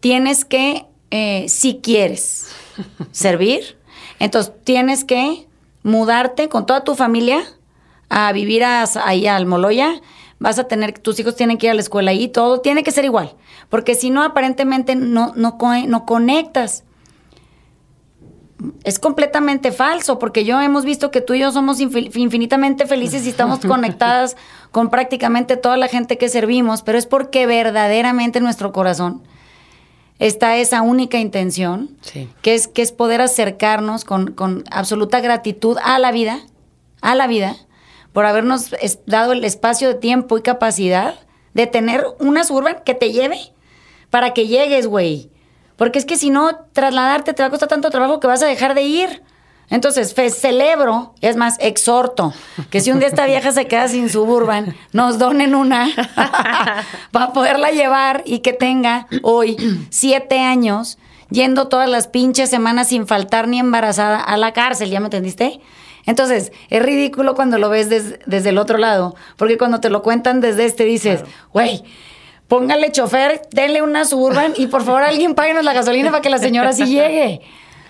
[0.00, 2.50] tienes que, eh, si quieres
[3.12, 3.78] servir,
[4.18, 5.46] entonces tienes que
[5.82, 7.44] mudarte con toda tu familia
[8.08, 10.00] a vivir ahí al Moloya,
[10.38, 12.90] vas a tener, tus hijos tienen que ir a la escuela ahí, todo tiene que
[12.90, 13.34] ser igual,
[13.68, 16.84] porque si no, aparentemente no, no, no conectas.
[18.82, 23.30] Es completamente falso, porque yo hemos visto que tú y yo somos infinitamente felices y
[23.30, 24.36] estamos conectadas
[24.72, 29.22] con prácticamente toda la gente que servimos, pero es porque verdaderamente nuestro corazón
[30.18, 31.96] está esa única intención,
[32.42, 36.40] que, es, que es poder acercarnos con, con, absoluta gratitud a la vida,
[37.00, 37.56] a la vida,
[38.12, 38.74] por habernos
[39.06, 41.14] dado el espacio de tiempo y capacidad
[41.54, 43.38] de tener una suburban que te lleve
[44.10, 45.30] para que llegues, güey.
[45.78, 48.46] Porque es que si no, trasladarte te va a costar tanto trabajo que vas a
[48.46, 49.22] dejar de ir.
[49.70, 52.32] Entonces, celebro, es más, exhorto,
[52.70, 55.88] que si un día esta vieja se queda sin suburban, nos donen una
[57.12, 59.56] para poderla llevar y que tenga hoy
[59.90, 60.98] siete años
[61.30, 65.60] yendo todas las pinches semanas sin faltar ni embarazada a la cárcel, ¿ya me entendiste?
[66.06, 70.40] Entonces, es ridículo cuando lo ves desde el otro lado, porque cuando te lo cuentan
[70.40, 71.22] desde este dices,
[71.52, 71.84] güey,
[72.48, 76.38] póngale chofer, denle una suburban y por favor alguien páguenos la gasolina para que la
[76.38, 77.42] señora sí llegue.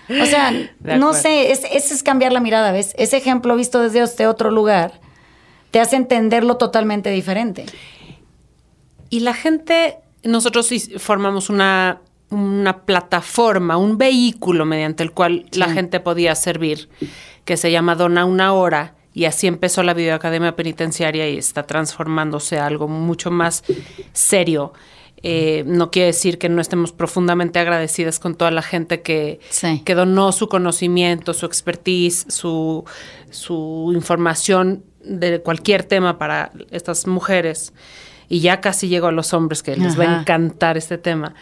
[0.09, 2.93] O sea, no sé, ese es, cambiar la mirada, ¿ves?
[2.97, 4.99] Ese ejemplo visto desde este otro lugar
[5.71, 7.65] te hace entenderlo totalmente diferente.
[9.11, 12.01] Y la gente, nosotros formamos una,
[12.31, 16.89] una plataforma, un vehículo mediante el cual la gente podía servir,
[17.45, 22.59] que se llama Dona una hora, y así empezó la videoacademia penitenciaria y está transformándose
[22.59, 23.63] a algo mucho más
[24.13, 24.73] serio.
[25.21, 29.81] Eh, no quiere decir que no estemos profundamente agradecidas con toda la gente que, Sí.
[29.83, 32.85] que donó su conocimiento, su expertise, su,
[33.29, 37.73] su información de cualquier tema para estas mujeres.
[38.29, 41.33] Y ya casi llego a los hombres, que les va a encantar este tema.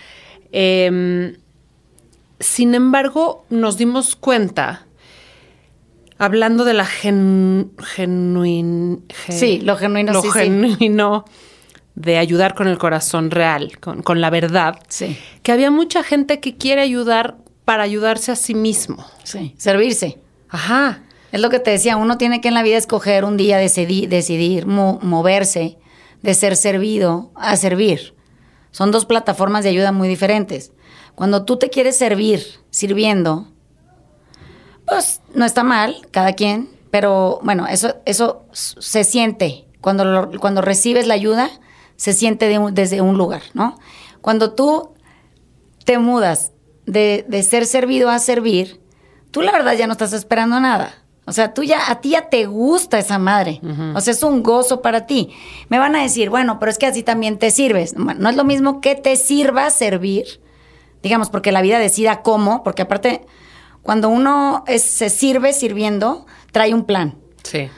[0.52, 1.36] Em,
[2.40, 4.87] sin embargo, nos dimos cuenta,
[6.18, 10.40] hablando de la gen, genuin, gen- Sí, lo genuino, lo sí, sí.
[10.40, 11.26] genuino
[11.96, 16.40] de ayudar con el corazón real, con, con la verdad, Sí, que había mucha gente
[16.40, 19.06] que quiere ayudar para ayudarse a sí mismo.
[19.24, 19.54] sí.
[19.58, 20.20] Servirse.
[20.50, 21.04] Ajá.
[21.32, 24.08] Es lo que te decía, uno tiene que en la vida escoger un día decidir,
[24.10, 25.78] decidir mo- moverse
[26.22, 28.14] de ser servido a servir.
[28.72, 30.72] Son dos plataformas de ayuda muy diferentes.
[31.16, 33.50] Cuando tú te quieres servir sirviendo,
[34.88, 39.66] pues no está mal, cada quien, pero bueno, eso, eso se siente.
[39.82, 41.50] Cuando, lo- cuando recibes la ayuda,
[41.96, 43.78] se siente de un- desde un lugar, ¿no?
[44.22, 44.92] Cuando tú
[45.86, 46.52] te mudas
[46.86, 48.82] de, de ser servido a servir,
[49.32, 50.94] tú la verdad ya no estás esperando nada.
[51.26, 53.60] O sea, tú ya, a ti ya te gusta esa madre.
[53.96, 55.30] O sea, es un gozo para ti.
[55.68, 57.94] Me van a decir, bueno, pero es que así también te sirves.
[57.98, 60.26] Bueno, no es lo mismo que te sirva servir,
[61.04, 63.26] digamos, porque la vida decida cómo, porque aparte,
[63.88, 67.16] cuando uno es- se sirve sirviendo, trae un plan.
[67.44, 67.70] Sí.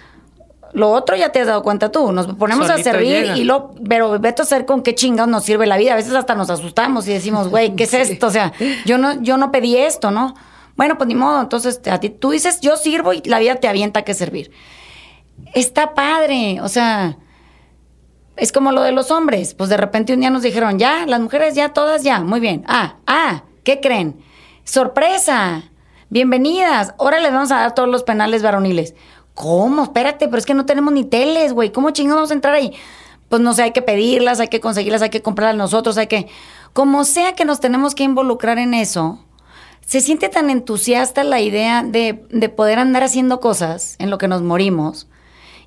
[0.74, 2.12] Lo otro ya te has dado cuenta tú.
[2.12, 3.38] Nos ponemos Solito a servir llega.
[3.38, 5.94] y lo, pero vete a saber con qué chingados nos sirve la vida.
[5.94, 8.26] A veces hasta nos asustamos y decimos, güey, ¿qué es esto?
[8.26, 8.54] O sea,
[8.86, 10.34] yo no, yo no pedí esto, ¿no?
[10.76, 11.42] Bueno, pues ni modo.
[11.42, 14.50] Entonces, a ti, tú dices, yo sirvo y la vida te avienta que servir.
[15.54, 16.60] Está padre.
[16.62, 17.18] O sea,
[18.36, 19.54] es como lo de los hombres.
[19.54, 22.22] Pues de repente un día nos dijeron, ya, las mujeres ya, todas ya.
[22.22, 22.64] Muy bien.
[22.68, 24.20] Ah, ah, ¿qué creen?
[24.64, 25.64] Sorpresa.
[26.12, 26.96] Bienvenidas.
[26.98, 28.96] Ahora les vamos a dar todos los penales varoniles.
[29.36, 29.84] ¿Cómo?
[29.84, 31.72] Espérate, pero es que no tenemos ni teles, güey.
[31.72, 32.74] ¿Cómo chingados vamos a entrar ahí?
[33.30, 36.28] Pues no sé, hay que pedirlas, hay que conseguirlas, hay que comprarlas nosotros, hay que...
[36.74, 39.24] Como sea que nos tenemos que involucrar en eso,
[39.86, 44.28] se siente tan entusiasta la idea de, de poder andar haciendo cosas en lo que
[44.28, 45.08] nos morimos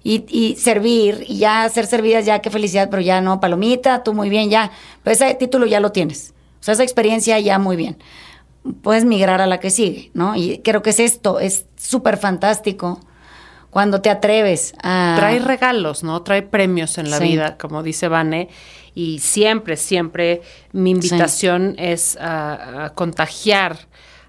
[0.02, 4.12] y, y servir y ya ser servidas, ya qué felicidad, pero ya no, palomita, tú
[4.12, 4.72] muy bien, ya.
[5.04, 6.34] Pero ese título ya lo tienes.
[6.60, 7.96] O sea, esa experiencia ya muy bien.
[8.82, 10.36] Puedes migrar a la que sigue, ¿no?
[10.36, 13.00] Y creo que es esto, es súper fantástico
[13.70, 15.14] cuando te atreves a...
[15.16, 16.22] Trae regalos, ¿no?
[16.22, 17.24] Trae premios en la Sí.
[17.24, 18.48] vida, como dice Vane.
[18.94, 20.42] Y siempre, siempre
[20.72, 23.78] mi invitación es a, a contagiar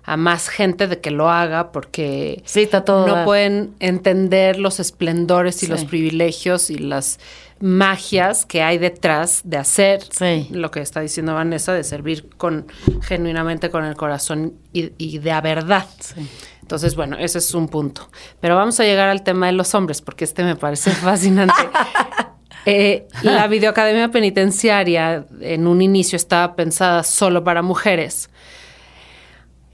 [0.06, 4.80] a más gente de que lo haga porque Sí, está todo no pueden entender los
[4.80, 7.20] esplendores y los privilegios y las
[7.64, 10.48] magias que hay detrás de hacer Sí.
[10.52, 12.68] lo que está diciendo Vanessa, de servir con
[13.04, 15.86] genuinamente con el corazón y, y de a verdad.
[16.00, 16.28] Sí.
[16.62, 18.10] Entonces, bueno, ese es un punto.
[18.42, 21.54] Pero vamos a llegar al tema de los hombres, porque este me parece fascinante.
[22.66, 28.30] Eh, la videoacademia penitenciaria en un inicio estaba pensada solo para mujeres.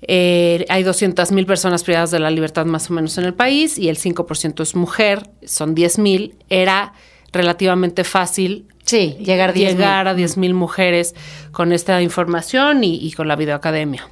[0.02, 3.78] Eh, hay 200 mil personas privadas de la libertad más o menos en el país
[3.78, 6.36] y el 5% es mujer, son 10 mil.
[6.50, 6.94] Era
[7.32, 11.14] relativamente fácil Sí, llegar 10 llegar a 10 mil mujeres
[11.52, 14.08] con esta información y, y con la videoacademia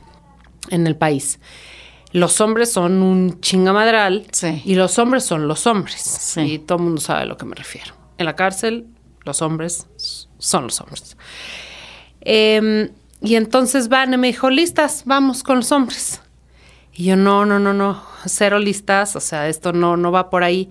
[0.69, 1.39] en el país.
[2.11, 4.61] Los hombres son un chingamadral Sí.
[4.65, 5.99] y los hombres son los hombres.
[6.01, 6.41] Sí.
[6.41, 7.93] Y todo el mundo sabe a lo que me refiero.
[8.19, 8.85] En la cárcel,
[9.25, 9.87] los hombres
[10.37, 11.17] son los hombres.
[12.21, 12.89] Em,
[13.21, 16.21] y entonces Van me dijo, listas, vamos con los hombres.
[16.93, 20.43] Y yo, no, no, no, no, cero listas, o sea, esto no, no va por
[20.43, 20.69] ahí.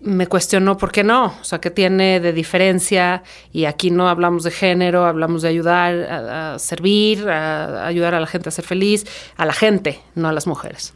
[0.00, 3.22] Me cuestionó por qué no, o sea, qué tiene de diferencia.
[3.52, 8.14] Y aquí no hablamos de género, hablamos de ayudar a, a servir, a, a ayudar
[8.14, 10.94] a la gente a ser feliz, a la gente, no a las mujeres.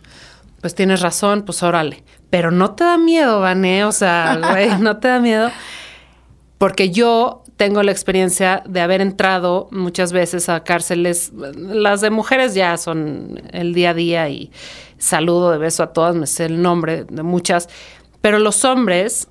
[0.60, 2.04] Pues tienes razón, pues órale.
[2.28, 5.50] Pero no te da miedo, Vané, o sea, güey, no te da miedo
[6.60, 12.54] porque yo tengo la experiencia de haber entrado muchas veces a cárceles, las de mujeres
[12.54, 14.52] ya son el día a día y
[14.98, 17.70] saludo de beso a todas, me sé el nombre de muchas,
[18.20, 19.28] pero los hombres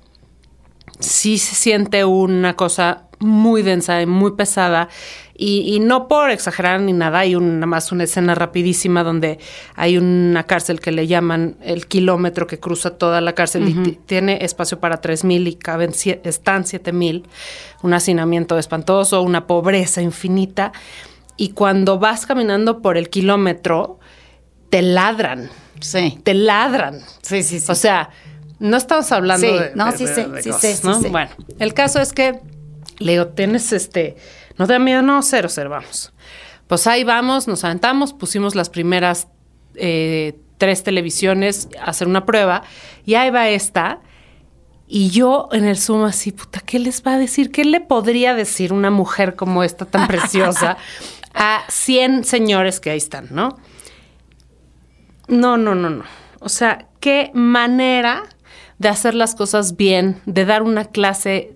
[0.98, 4.88] sí se siente una cosa muy densa y muy pesada.
[5.34, 9.38] Y, y no por exagerar ni nada, hay una más una escena rapidísima donde
[9.74, 13.98] hay una cárcel que le llaman el kilómetro que cruza toda la cárcel y ti-
[14.04, 15.92] tiene espacio para 3.000 y caben,
[16.24, 17.24] están 7.000.
[17.82, 20.72] Un hacinamiento espantoso, una pobreza infinita.
[21.38, 23.98] Y cuando vas caminando por el kilómetro,
[24.68, 25.48] te ladran,
[25.80, 26.18] Sí.
[26.22, 26.98] te ladran.
[27.22, 27.72] Sí, sí, sí.
[27.72, 28.10] O sea,
[28.60, 29.72] no estamos hablando Sí, de.
[29.74, 31.00] no, de- sí de- sé, de sí cosas, sé, sí ¿no?
[31.00, 31.08] sé.
[31.08, 32.40] Bueno, el caso es que
[32.98, 34.14] le digo, tienes este.
[34.58, 36.12] No te da miedo, no, cero, cero, vamos.
[36.68, 39.26] Pues ahí vamos, nos aventamos, pusimos las primeras
[39.74, 42.62] eh, tres televisiones a hacer una prueba
[43.04, 44.00] y ahí va esta.
[44.86, 47.50] Y yo en el Zoom así, puta, ¿qué les va a decir?
[47.52, 50.76] ¿Qué le podría decir una mujer como esta tan preciosa
[51.32, 53.56] a 100 señores que ahí están, no?
[55.28, 56.04] No, no, no, no.
[56.40, 58.24] O sea, qué manera
[58.80, 61.52] de hacer las cosas bien, de dar una clase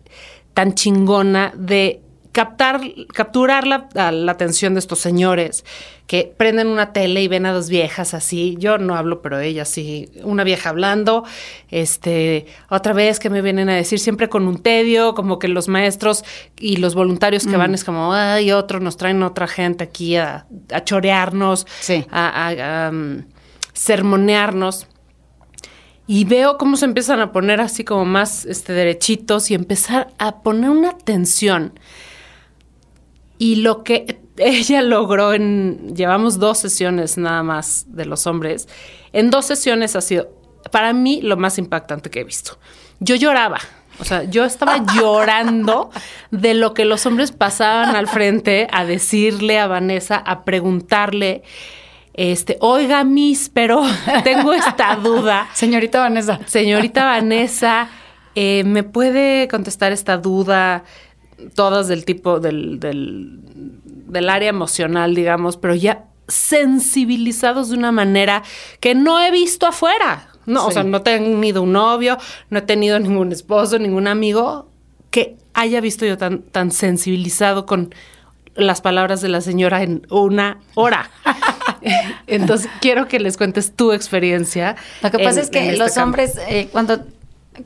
[0.53, 2.03] tan chingona, de
[2.33, 2.83] captar,
[3.15, 5.65] capturar la, la, atención de estos señores
[6.07, 8.57] que prenden una tele y ven a dos viejas así.
[8.59, 10.11] Yo no hablo, pero ella sí.
[10.23, 11.25] Una vieja hablando,
[11.71, 15.67] este, otra vez que me vienen a decir siempre con un tedio, como que los
[15.69, 16.25] maestros
[16.59, 17.75] y los voluntarios que van mm.
[17.75, 20.47] es como, ay, otro, nos traen otra gente aquí a,
[20.85, 21.67] chorearnos,
[22.11, 23.23] a, a um,
[23.73, 24.89] sermonearnos.
[26.07, 30.43] Y veo cómo se empiezan a poner así como más este, derechitos y empezar a
[30.43, 31.79] poner una tensión.
[33.39, 38.69] Y lo que ella logró en, llevamos dos sesiones nada más de los hombres,
[39.13, 40.29] en dos sesiones ha sido
[40.71, 42.59] para mí lo más impactante que he visto.
[43.01, 43.59] Yo lloraba,
[43.99, 45.91] o sea, yo estaba llorando
[46.31, 51.43] de lo que los hombres pasaban al frente a decirle a Vanessa, a preguntarle
[52.15, 53.83] este, oiga, Miss, pero
[54.25, 55.49] tengo esta duda.
[55.55, 56.41] Señorita Vanessa.
[56.47, 57.89] Señorita Vanessa,
[58.35, 60.85] eh, ¿me puede contestar esta duda?
[61.55, 63.41] Todas del tipo del, del,
[63.83, 68.45] del área emocional, digamos, pero ya sensibilizados de una manera
[68.81, 70.29] que no he visto afuera.
[70.47, 72.19] No, o sea, no he tenido un novio,
[72.51, 74.69] no he tenido ningún esposo, ningún amigo
[75.11, 77.95] que haya visto yo tan, tan sensibilizado con
[78.55, 81.11] las palabras de la señora en una hora.
[82.27, 84.77] Entonces, quiero que les cuentes tu experiencia.
[85.03, 87.05] Lo que pasa es que este los hombres, eh, cuando,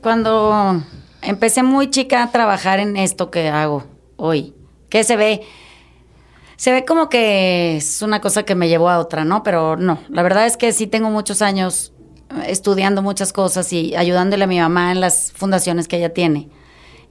[0.01, 0.83] cuando
[1.21, 3.83] empecé muy chica a trabajar en esto que hago
[4.17, 4.53] hoy,
[4.89, 5.41] que se ve,
[6.55, 9.43] se ve como que es una cosa que me llevó a otra, ¿no?
[9.43, 11.93] Pero no, la verdad es que sí tengo muchos años
[12.45, 16.49] estudiando muchas cosas y ayudándole a mi mamá en las fundaciones que ella tiene.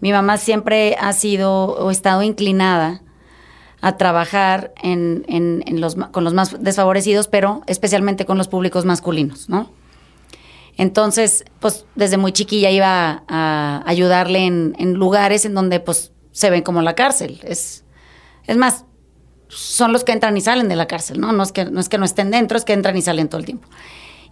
[0.01, 3.03] Mi mamá siempre ha sido o estado inclinada
[3.81, 9.49] a trabajar en, en, los, con los más desfavorecidos, pero especialmente con los públicos masculinos,
[9.49, 9.71] ¿no?
[10.77, 16.51] Entonces, pues desde muy chiquilla iba a, ayudarle en, en, lugares en donde pues se
[16.51, 17.41] ven como la cárcel.
[17.43, 17.85] Es,
[18.47, 18.85] es más,
[19.49, 21.33] son los que entran y salen de la cárcel, ¿no?
[21.33, 23.41] No es que no, es que no estén dentro, es que entran y salen todo
[23.41, 23.69] el tiempo.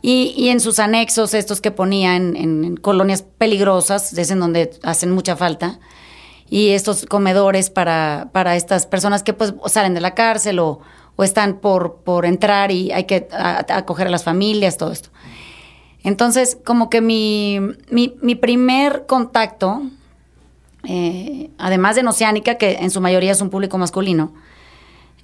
[0.02, 4.70] Y, y en sus anexos, estos que ponía en, en colonias peligrosas, es en donde
[4.82, 5.80] hacen mucha falta,
[6.48, 10.80] y estos comedores para, para estas personas que pues salen de la cárcel o,
[11.16, 15.10] o están por, por entrar y hay que acoger a, las familias, todo esto.
[16.04, 17.58] Entonces, como que mi,
[17.90, 19.82] mi, mi primer contacto,
[20.84, 24.32] eh, además de en Oceánica, que en su mayoría es un público masculino,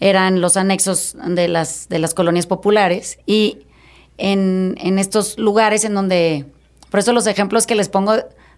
[0.00, 3.58] eran los anexos de las, de las colonias populares y
[4.18, 6.46] en, en estos lugares en donde,
[6.90, 8.14] por eso los ejemplos que les pongo,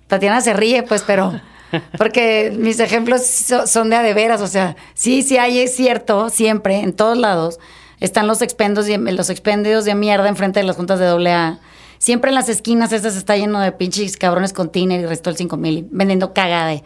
[0.07, 1.39] Tatiana se ríe, pues, pero
[1.99, 3.23] porque mis ejemplos
[3.67, 7.17] son de a de veras, o sea, sí, sí hay, es cierto, siempre, en todos
[7.17, 7.59] lados,
[8.01, 11.59] están los expendios, los expendios de mierda enfrente de las juntas de doble A.
[11.99, 15.37] Siempre en las esquinas esas está lleno de pinches cabrones con tiner y resto el
[15.37, 16.83] 5 mil vendiendo cagada.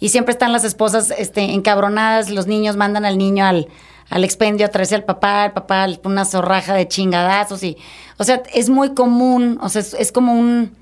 [0.00, 3.68] Y siempre están las esposas este, encabronadas, los niños mandan al niño al,
[4.10, 7.76] al expendio a traerse al papá, el papá una zorraja de chingadazos y,
[8.18, 10.72] o sea, es muy común, o sea, es, como un,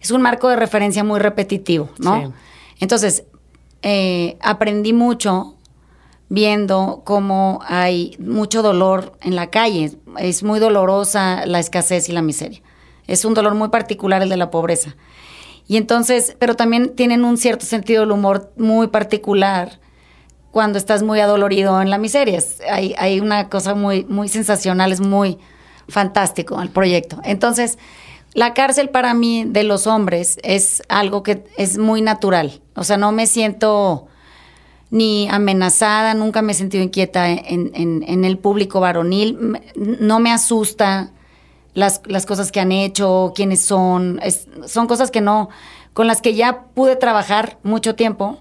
[0.00, 2.20] es un marco de referencia muy repetitivo, ¿no?
[2.20, 2.32] Sí.
[2.80, 3.24] Entonces,
[3.82, 5.56] eh, aprendí mucho
[6.28, 9.92] viendo cómo hay mucho dolor en la calle.
[10.18, 12.60] Es muy dolorosa la escasez y la miseria.
[13.06, 14.96] Es un dolor muy particular el de la pobreza.
[15.68, 19.80] Y entonces, pero también tienen un cierto sentido del humor muy particular
[20.50, 22.40] cuando estás muy adolorido en la miseria.
[22.70, 25.38] hay, hay una cosa muy, muy sensacional, es muy
[25.88, 27.20] fantástico el proyecto.
[27.24, 27.78] Entonces,
[28.32, 32.60] la cárcel para mí de los hombres es algo que es muy natural.
[32.76, 34.06] O sea, no me siento
[34.90, 39.60] ni amenazada, nunca me he sentido inquieta en, el público varonil.
[39.74, 41.10] No me asusta
[41.74, 44.20] las, cosas que han hecho, quiénes son.
[44.66, 45.48] son cosas que no,
[45.92, 48.38] con las que ya pude trabajar mucho tiempo.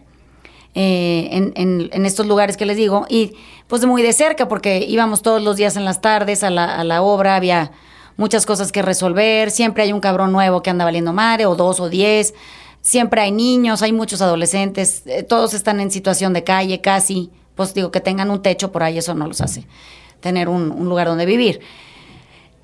[0.78, 3.34] Eh, en, estos lugares que les digo, y
[3.68, 6.84] pues muy de cerca, porque íbamos todos los días en las tardes a la, a
[6.84, 7.72] la obra, había
[8.18, 11.80] muchas cosas que resolver, siempre hay un cabrón nuevo que anda valiendo madre, o dos
[11.80, 12.34] o diez,
[12.86, 17.74] siempre hay niños, hay muchos adolescentes, eh, todos están en situación de calle casi, pues
[17.74, 19.66] digo, que tengan un techo por ahí, eso no los hace
[20.20, 21.62] tener un, lugar donde vivir.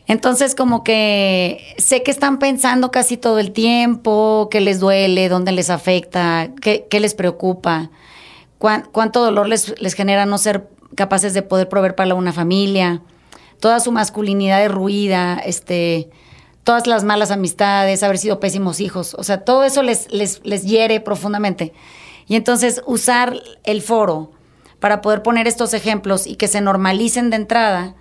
[0.06, 5.52] Entonces, como que sé que están pensando casi todo el tiempo, qué les duele, dónde
[5.52, 7.90] les afecta, qué, les preocupa,
[8.60, 13.02] cuánto dolor les, les genera no ser capaces de poder proveer para una familia
[13.60, 16.10] toda su masculinidad derruida, este,
[16.64, 19.16] todas las malas amistades, haber sido pésimos hijos.
[19.18, 21.74] O sea, todo eso les, les, les hiere profundamente.
[22.28, 24.32] Y entonces usar el foro
[24.80, 27.96] para poder poner estos ejemplos y que se normalicen de entrada,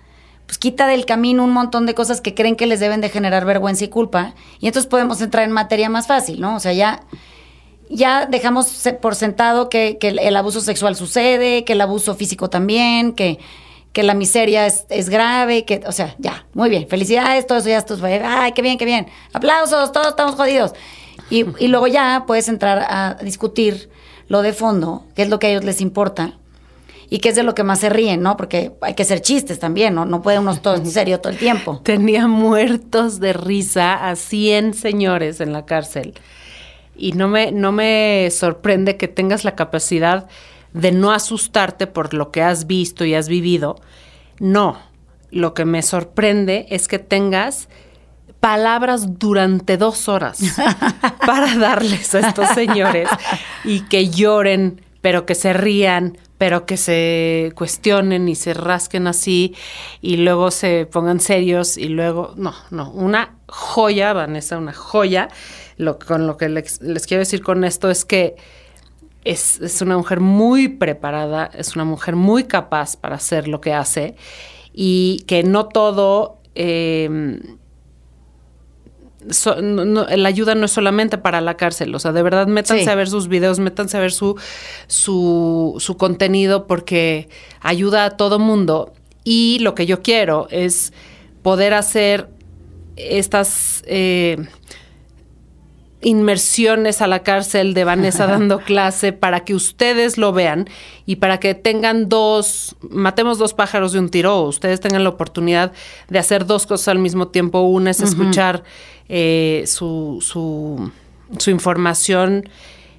[0.45, 3.45] pues quita del camino un montón de cosas que creen que les deben de generar
[3.45, 4.33] vergüenza y culpa.
[4.59, 6.55] Y entonces podemos entrar en materia más fácil, ¿no?
[6.55, 7.03] O sea, ya,
[7.89, 13.13] ya dejamos por sentado que, que el abuso sexual sucede, que el abuso físico también,
[13.13, 13.39] que
[13.93, 17.69] que la miseria es, es, grave, que, o sea, ya, muy bien, felicidades, todo eso
[17.69, 20.73] ya está, ay, qué bien, qué bien, aplausos, todos estamos jodidos.
[21.29, 23.89] Y, y, luego ya puedes entrar a discutir
[24.27, 26.37] lo de fondo, qué es lo que a ellos les importa
[27.11, 28.37] y qué es de lo que más se ríen, ¿no?
[28.37, 30.05] Porque hay que ser chistes también, ¿no?
[30.05, 31.81] No puede uno todo en serio todo el tiempo.
[31.83, 36.13] Tenía muertos de risa a 100 señores en la cárcel.
[36.95, 40.29] Y no me, no me sorprende que tengas la capacidad
[40.73, 43.75] de no asustarte por lo que has visto y has vivido.
[44.39, 44.79] No,
[45.31, 47.69] lo que me sorprende es que tengas
[48.39, 50.39] palabras durante dos horas
[51.25, 53.07] para darles a estos señores
[53.63, 59.55] y que lloren, pero que se rían, pero que se cuestionen y se rasquen así
[60.01, 65.29] y luego se pongan serios y luego, no, no, una joya, Vanessa, una joya.
[65.77, 68.35] Lo, con lo que les, les quiero decir con esto es que
[69.23, 74.15] es, una mujer muy preparada, es una mujer muy capaz para hacer lo que hace
[74.73, 76.39] y que no todo...
[76.55, 77.39] Em,
[79.23, 83.07] la ayuda no es solamente para la cárcel, o sea, de verdad métanse a ver
[83.07, 84.35] sus videos, métanse a ver su,
[84.87, 88.93] su, su, contenido porque ayuda a todo mundo.
[89.23, 90.91] Y lo que yo quiero es
[91.43, 92.29] poder hacer
[92.95, 94.37] estas eh,
[96.01, 100.69] inmersiones a la cárcel de Vanessa dando clase para que ustedes lo vean
[101.05, 105.71] y para que tengan dos, matemos dos pájaros de un tiro, ustedes tengan la oportunidad
[106.09, 107.61] de hacer dos cosas al mismo tiempo.
[107.61, 108.63] Una es escuchar
[109.09, 110.91] eh, su, su,
[111.37, 112.49] su información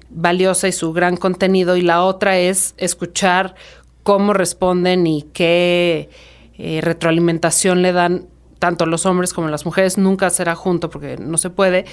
[0.09, 3.55] valiosa y su gran contenido y la otra es escuchar
[4.03, 6.09] cómo responden y qué
[6.57, 8.27] eh, retroalimentación le dan
[8.59, 9.97] tanto los hombres como las mujeres.
[9.97, 11.85] Nunca será junto porque no se puede,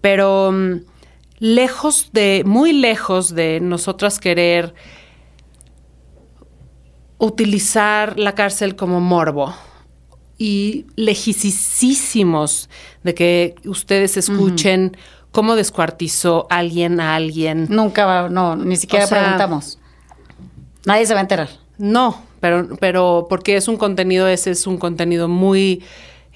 [0.00, 0.80] pero mm,
[1.38, 4.74] lejos de, muy lejos de nosotras querer
[7.18, 9.54] utilizar la cárcel como morbo
[10.38, 12.70] y lejísimos
[13.02, 14.96] de que ustedes escuchen
[15.32, 17.66] cómo descuartizó alguien a alguien.
[17.68, 19.78] Nunca va, no, ni siquiera preguntamos.
[20.86, 21.50] Nadie se va a enterar.
[21.76, 25.82] No, pero, pero porque es un contenido, ese es un contenido muy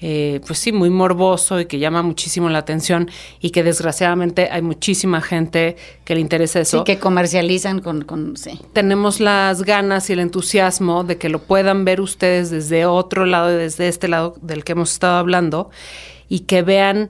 [0.01, 4.61] eh, pues sí, muy morboso y que llama muchísimo la atención y que desgraciadamente hay
[4.61, 6.79] muchísima gente que le interesa eso.
[6.79, 8.59] Sí, que comercializan con, con sí.
[8.73, 13.53] Tenemos las ganas y el entusiasmo de que lo puedan ver ustedes desde otro lado
[13.53, 15.69] y desde este lado del que hemos estado hablando
[16.27, 17.09] y que vean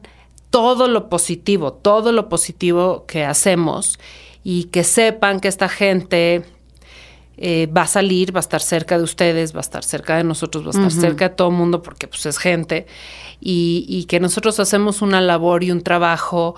[0.52, 4.00] todo lo positivo, todo lo positivo que hacemos
[4.44, 6.46] y que sepan que esta gente
[7.38, 10.24] eh, va a salir, va a estar cerca de ustedes, va a estar cerca de
[10.24, 12.88] nosotros, va a estar cerca de todo el mundo porque pues es gente.
[13.42, 16.56] Y, que nosotros hacemos una labor y un trabajo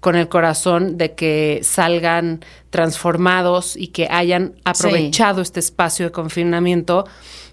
[0.00, 7.04] con el corazón de que salgan transformados y que hayan aprovechado este espacio de confinamiento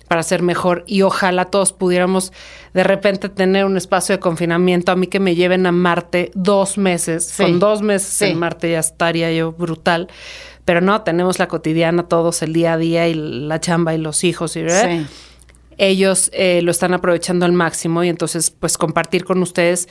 [0.07, 0.83] para ser mejor.
[0.87, 2.33] Y ojalá todos pudiéramos
[2.73, 4.91] de repente tener un espacio de confinamiento.
[4.91, 8.79] A mí que me lleven a Marte dos meses, con dos meses en Marte ya
[8.79, 10.07] estaría yo brutal
[10.69, 14.23] pero no, tenemos la cotidiana todos, el día a día y la chamba y los
[14.23, 14.63] hijos y
[15.79, 19.89] ellos eh, lo están aprovechando al máximo y entonces pues compartir con ustedes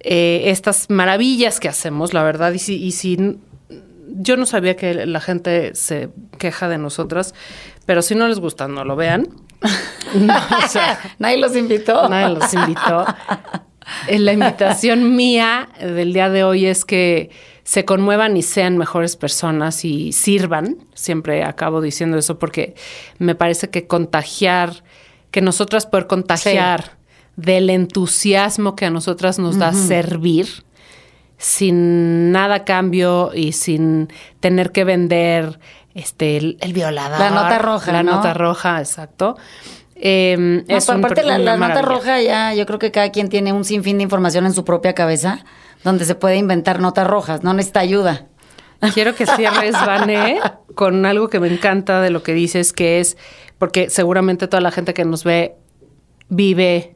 [0.00, 3.38] eh, estas maravillas que hacemos, la verdad, y si, y si
[4.08, 6.08] yo no sabía que la gente se
[6.38, 7.32] queja de nosotras,
[7.86, 9.28] pero si no les gusta, no lo vean.
[11.20, 12.08] nadie los invitó.
[12.08, 13.06] Nadie los invitó.
[14.08, 17.30] Eh, la invitación mía del día de hoy es que
[17.68, 20.78] se conmuevan y sean mejores personas y sirvan.
[20.94, 22.74] Siempre acabo diciendo eso porque
[23.18, 24.82] me parece que contagiar,
[25.30, 26.96] que nosotras poder contagiar
[27.36, 30.46] del entusiasmo que a nosotras nos da servir
[31.36, 34.08] sin nada cambio y sin
[34.40, 35.60] tener que vender
[35.92, 37.20] este el, violador.
[37.20, 37.92] La nota roja.
[37.92, 39.36] La nota roja, exacto.
[39.94, 43.98] Eh, aparte, la, la nota roja ya, yo creo que cada quien tiene un sinfín
[43.98, 45.44] de información en su propia cabeza
[45.84, 48.26] donde se puede inventar notas rojas, no necesita ayuda.
[48.94, 50.40] Quiero que cierres, Vane,
[50.74, 53.16] con algo que me encanta de lo que dices, que es,
[53.58, 55.56] porque seguramente toda la gente que nos ve
[56.28, 56.94] vive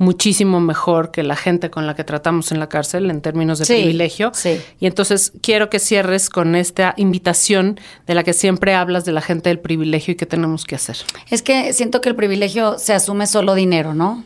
[0.00, 3.66] muchísimo mejor que la gente con la que tratamos en la cárcel en términos de
[3.66, 4.30] privilegio.
[4.32, 4.58] Sí.
[4.78, 9.20] Y entonces quiero que cierres con esta invitación de la que siempre hablas de la
[9.20, 10.96] gente del privilegio y qué tenemos que hacer.
[11.28, 14.24] Es que siento que el privilegio se asume solo dinero, ¿no?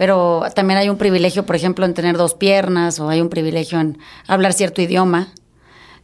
[0.00, 3.78] Pero también hay un privilegio, por ejemplo, en tener dos piernas o hay un privilegio
[3.78, 5.28] en hablar cierto idioma.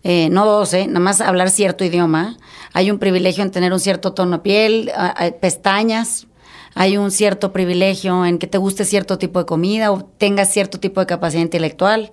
[0.03, 2.37] Eh, no dos, eh, nada más hablar cierto idioma.
[2.75, 4.93] Hay un privilegio en tener un cierto tono de piel,
[5.41, 6.27] pestañas.
[6.75, 10.79] Hay un cierto privilegio en que te guste cierto tipo de comida o tengas cierto
[10.79, 12.11] tipo de capacidad intelectual.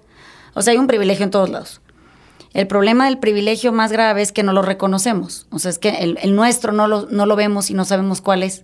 [0.53, 1.81] O sea, hay un privilegio en todos lados.
[2.53, 5.47] El problema del privilegio más grave es que no lo reconocemos.
[5.51, 8.41] O sea, es que el, nuestro no lo, no lo vemos y no sabemos cuál
[8.41, 8.63] es.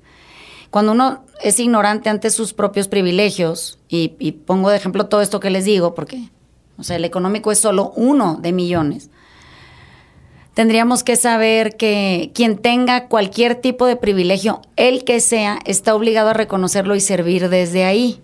[0.69, 4.09] Cuando uno es ignorante ante sus propios privilegios, y,
[4.45, 6.29] pongo de ejemplo todo esto que les digo, porque
[6.77, 9.09] o sea, el económico es solo uno de millones,
[10.53, 16.29] tendríamos que saber que quien tenga cualquier tipo de privilegio, el que sea, está obligado
[16.29, 18.21] a reconocerlo y servir desde ahí.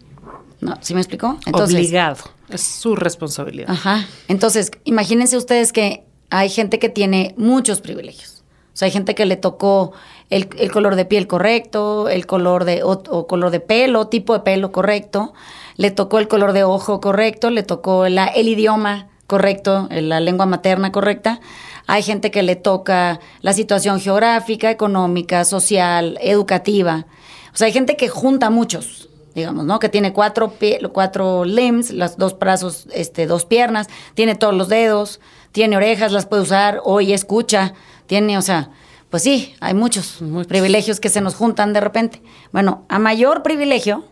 [0.62, 0.78] ¿No?
[0.82, 1.38] ¿Sí me explicó?
[1.46, 2.24] Entonces, obligado.
[2.50, 3.70] Es su responsabilidad.
[3.70, 4.06] Ajá.
[4.28, 8.44] Entonces, imagínense ustedes que hay gente que tiene muchos privilegios.
[8.74, 9.94] O sea, hay gente que le tocó
[10.30, 14.72] el, color de piel correcto, el color de, o, color de pelo, tipo de pelo
[14.72, 15.34] correcto,
[15.78, 20.92] le tocó el color de ojo correcto, le tocó el idioma correcto, la lengua materna
[20.92, 21.40] correcta.
[21.88, 27.06] Hay gente que le toca la situación geográfica, económica, social, educativa.
[27.54, 29.80] O sea, hay gente que junta muchos, digamos, ¿no?
[29.80, 30.54] Que tiene cuatro,
[30.92, 35.20] cuatro limbs, los dos brazos, este, dos piernas, tiene todos los dedos,
[35.52, 37.74] tiene orejas, las puede usar, oye, escucha,
[38.08, 38.72] tiene, o sea,
[39.16, 42.22] pues sí, hay muchos, privilegios que se nos juntan de repente.
[42.52, 44.04] Bueno, a mayor privilegio,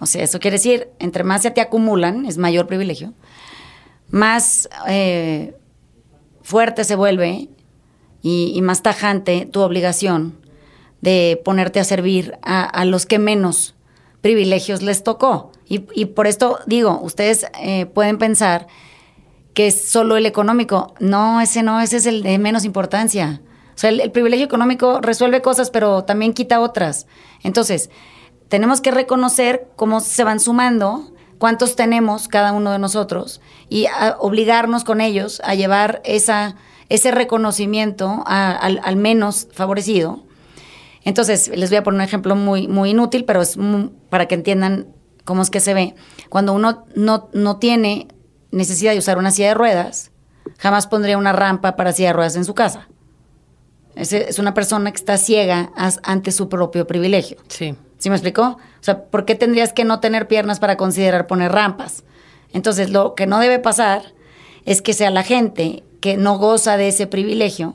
[0.00, 3.14] o sea, eso quiere decir, entre más se te acumulan, es mayor privilegio,
[4.10, 5.54] más eh,
[6.42, 7.48] fuerte se vuelve
[8.22, 10.36] y, más tajante tu obligación
[11.00, 13.76] de ponerte a servir a, los que menos
[14.20, 15.52] privilegios les tocó.
[15.68, 18.66] Y, por esto digo, ustedes eh, pueden pensar
[19.54, 20.92] que es solo el económico.
[20.98, 23.40] No, ese no, ese es el de menos importancia.
[23.74, 27.06] O sea, el, privilegio económico resuelve cosas, pero también quita otras.
[27.42, 27.90] Entonces,
[28.48, 33.86] tenemos que reconocer cómo se van sumando, cuántos tenemos cada uno de nosotros y
[34.18, 36.56] obligarnos con ellos a llevar esa,
[36.88, 40.22] ese reconocimiento al, menos favorecido.
[41.02, 43.58] Entonces, les voy a poner un ejemplo muy, muy inútil, pero es
[44.08, 44.86] para que entiendan
[45.24, 45.94] cómo es que se ve.
[46.28, 48.08] Cuando uno no, no tiene
[48.52, 50.12] necesidad de usar una silla de ruedas,
[50.58, 52.88] jamás pondría una rampa para silla de ruedas en su casa.
[53.96, 55.72] Es, una persona que está ciega
[56.02, 57.38] ante su propio privilegio.
[57.48, 57.74] Sí.
[57.98, 58.42] ¿Sí me explicó?
[58.42, 62.04] O sea, ¿por qué tendrías que no tener piernas para considerar poner rampas?
[62.52, 64.02] Entonces, lo que no debe pasar
[64.64, 67.74] es que sea la gente que no goza de ese privilegio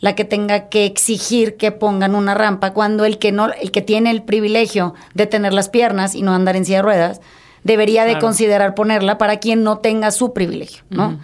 [0.00, 3.80] la que tenga que exigir que pongan una rampa cuando el que no el que
[3.80, 7.20] tiene el privilegio de tener las piernas y no andar en silla de ruedas
[7.62, 11.18] debería de considerar ponerla para quien no tenga su privilegio, ¿no?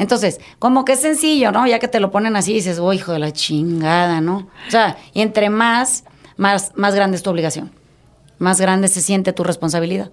[0.00, 1.66] Entonces, como que es sencillo, ¿no?
[1.66, 4.48] Ya que te lo ponen así, dices, oh, hijo de la chingada, ¿no?
[4.66, 6.04] O sea, y entre más,
[6.38, 7.70] más, más grande es tu obligación,
[8.38, 10.10] más grande se siente tu responsabilidad.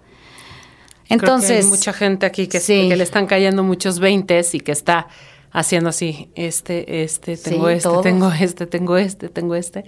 [1.08, 1.64] Entonces.
[1.64, 5.08] hay mucha gente aquí que, que le están cayendo muchos veintes y que está
[5.54, 9.86] haciendo así, este, este, tengo este, tengo este, tengo este, tengo este.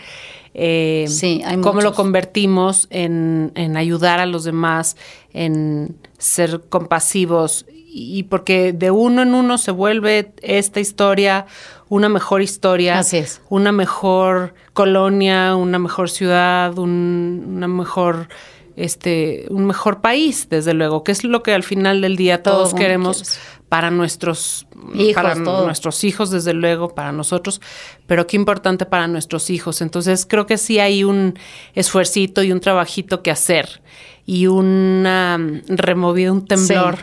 [0.54, 4.95] Eh, sí, hay ¿Cómo lo convertimos en, en ayudar a los demás,
[5.34, 7.66] en ser compasivos
[8.00, 11.45] y porque de uno en uno se vuelve esta historia
[11.89, 13.41] una mejor historia, Así es.
[13.50, 18.30] una mejor colonia, una mejor ciudad, un, una mejor
[18.76, 22.74] este un mejor país, desde luego, que es lo que al final del día todos
[22.74, 27.60] queremos para nuestros hijos, para nuestros hijos, desde luego, para nosotros,
[28.08, 29.82] pero qué importante para nuestros hijos.
[29.82, 31.38] Entonces creo que sí hay un
[31.76, 33.82] esfuercito y un trabajito que hacer
[34.26, 37.00] y una mm, removido un temblor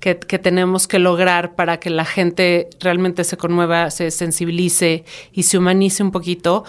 [0.00, 5.58] que, tenemos que lograr para que la gente realmente se conmueva, se sensibilice y se
[5.58, 6.64] humanice un poquito,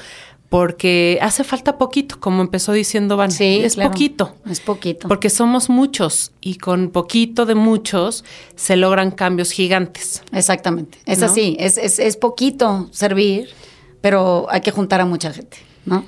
[0.50, 3.32] porque hace falta poquito, como empezó diciendo Van.
[3.32, 4.36] Sí, es poquito.
[4.50, 5.08] Es poquito.
[5.08, 8.26] Porque somos muchos y con poquito de muchos
[8.56, 10.24] se logran cambios gigantes.
[10.32, 10.98] Exactamente.
[11.06, 13.50] Es así, es, es, es poquito servir,
[14.02, 16.04] pero hay que juntar a mucha gente, ¿no?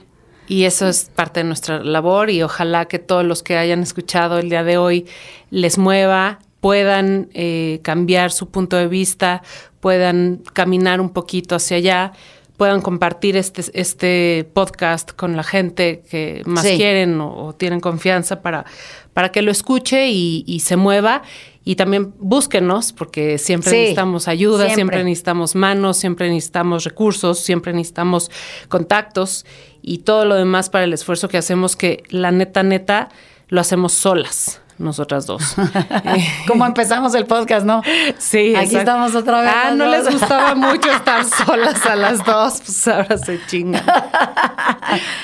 [0.47, 4.39] Y eso es parte de nuestra labor y ojalá que todos los que hayan escuchado
[4.39, 5.05] el día de hoy
[5.49, 9.41] les mueva, puedan eh, cambiar su punto de vista,
[9.81, 12.13] puedan caminar un poquito hacia allá,
[12.55, 18.65] puedan compartir este, este podcast con la gente que más quieren o, tienen confianza para,
[19.13, 21.23] para que lo escuche y, se mueva.
[21.63, 28.31] Y también búsquenos, porque siempre necesitamos ayuda, siempre necesitamos manos, siempre necesitamos recursos, siempre necesitamos
[28.67, 29.45] contactos
[29.81, 33.09] y todo lo demás para el esfuerzo que hacemos, que la neta, neta,
[33.47, 35.55] lo hacemos solas nosotras dos.
[36.47, 37.81] Como empezamos el podcast, ¿no?
[38.17, 38.55] Sí.
[38.55, 39.51] Aquí estamos otra vez.
[39.53, 43.83] Ah, no les gustaba mucho estar solas a las dos, pues ahora se chingan.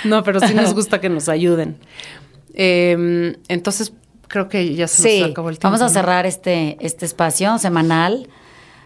[0.05, 1.77] No, pero sí nos gusta que nos ayuden.
[2.53, 3.93] Em, entonces,
[4.27, 5.67] creo que ya se Sí, nos acabó el tiempo.
[5.77, 8.29] vamos a cerrar este, este espacio semanal.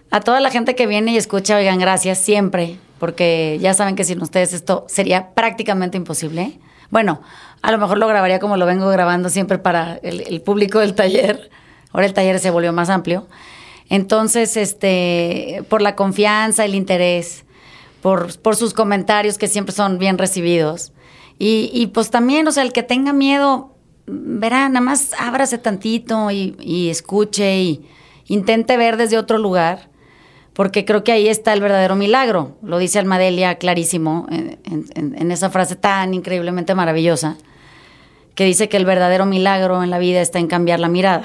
[0.09, 4.03] A toda la gente que viene y escucha, oigan, gracias siempre, porque ya saben que
[4.03, 6.59] sin ustedes esto sería prácticamente imposible.
[6.89, 7.21] Bueno,
[7.61, 11.49] a lo mejor lo grabaría como lo vengo grabando siempre para el, público del taller.
[11.91, 13.27] Ahora el taller se volvió más amplio.
[13.89, 17.45] Entonces, este, por la confianza, el interés,
[18.01, 20.93] por, por sus comentarios que siempre son bien recibidos.
[21.37, 23.75] Y, y, pues también, o sea, el que tenga miedo,
[24.07, 27.89] verá, nada más ábrase tantito y, y escuche y
[28.27, 29.89] intente ver desde otro lugar,
[30.53, 32.57] porque creo que ahí está el verdadero milagro.
[32.61, 34.59] Lo dice Almadelia clarísimo en,
[34.95, 37.37] en esa frase tan increíblemente maravillosa,
[38.35, 41.23] que dice que el verdadero milagro en la vida está en cambiar la mirada.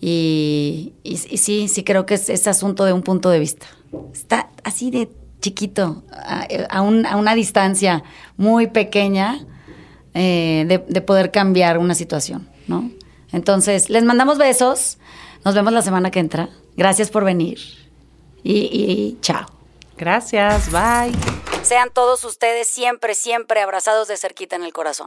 [0.00, 3.66] Y, y, y, sí, sí creo que es, es, asunto de un punto de vista.
[4.12, 8.02] Está así de chiquito, a, a, un, a una distancia
[8.36, 9.46] muy pequeña
[10.14, 12.90] eh, de, de, poder cambiar una situación, ¿no?
[13.32, 14.98] Entonces, les mandamos besos.
[15.44, 16.48] Nos vemos la semana que entra.
[16.76, 17.58] Gracias por venir.
[18.42, 19.46] Y, y chao.
[19.96, 21.12] Gracias, bye.
[21.62, 25.04] Sean todos ustedes siempre, siempre abrazados de cerquita en el corazón.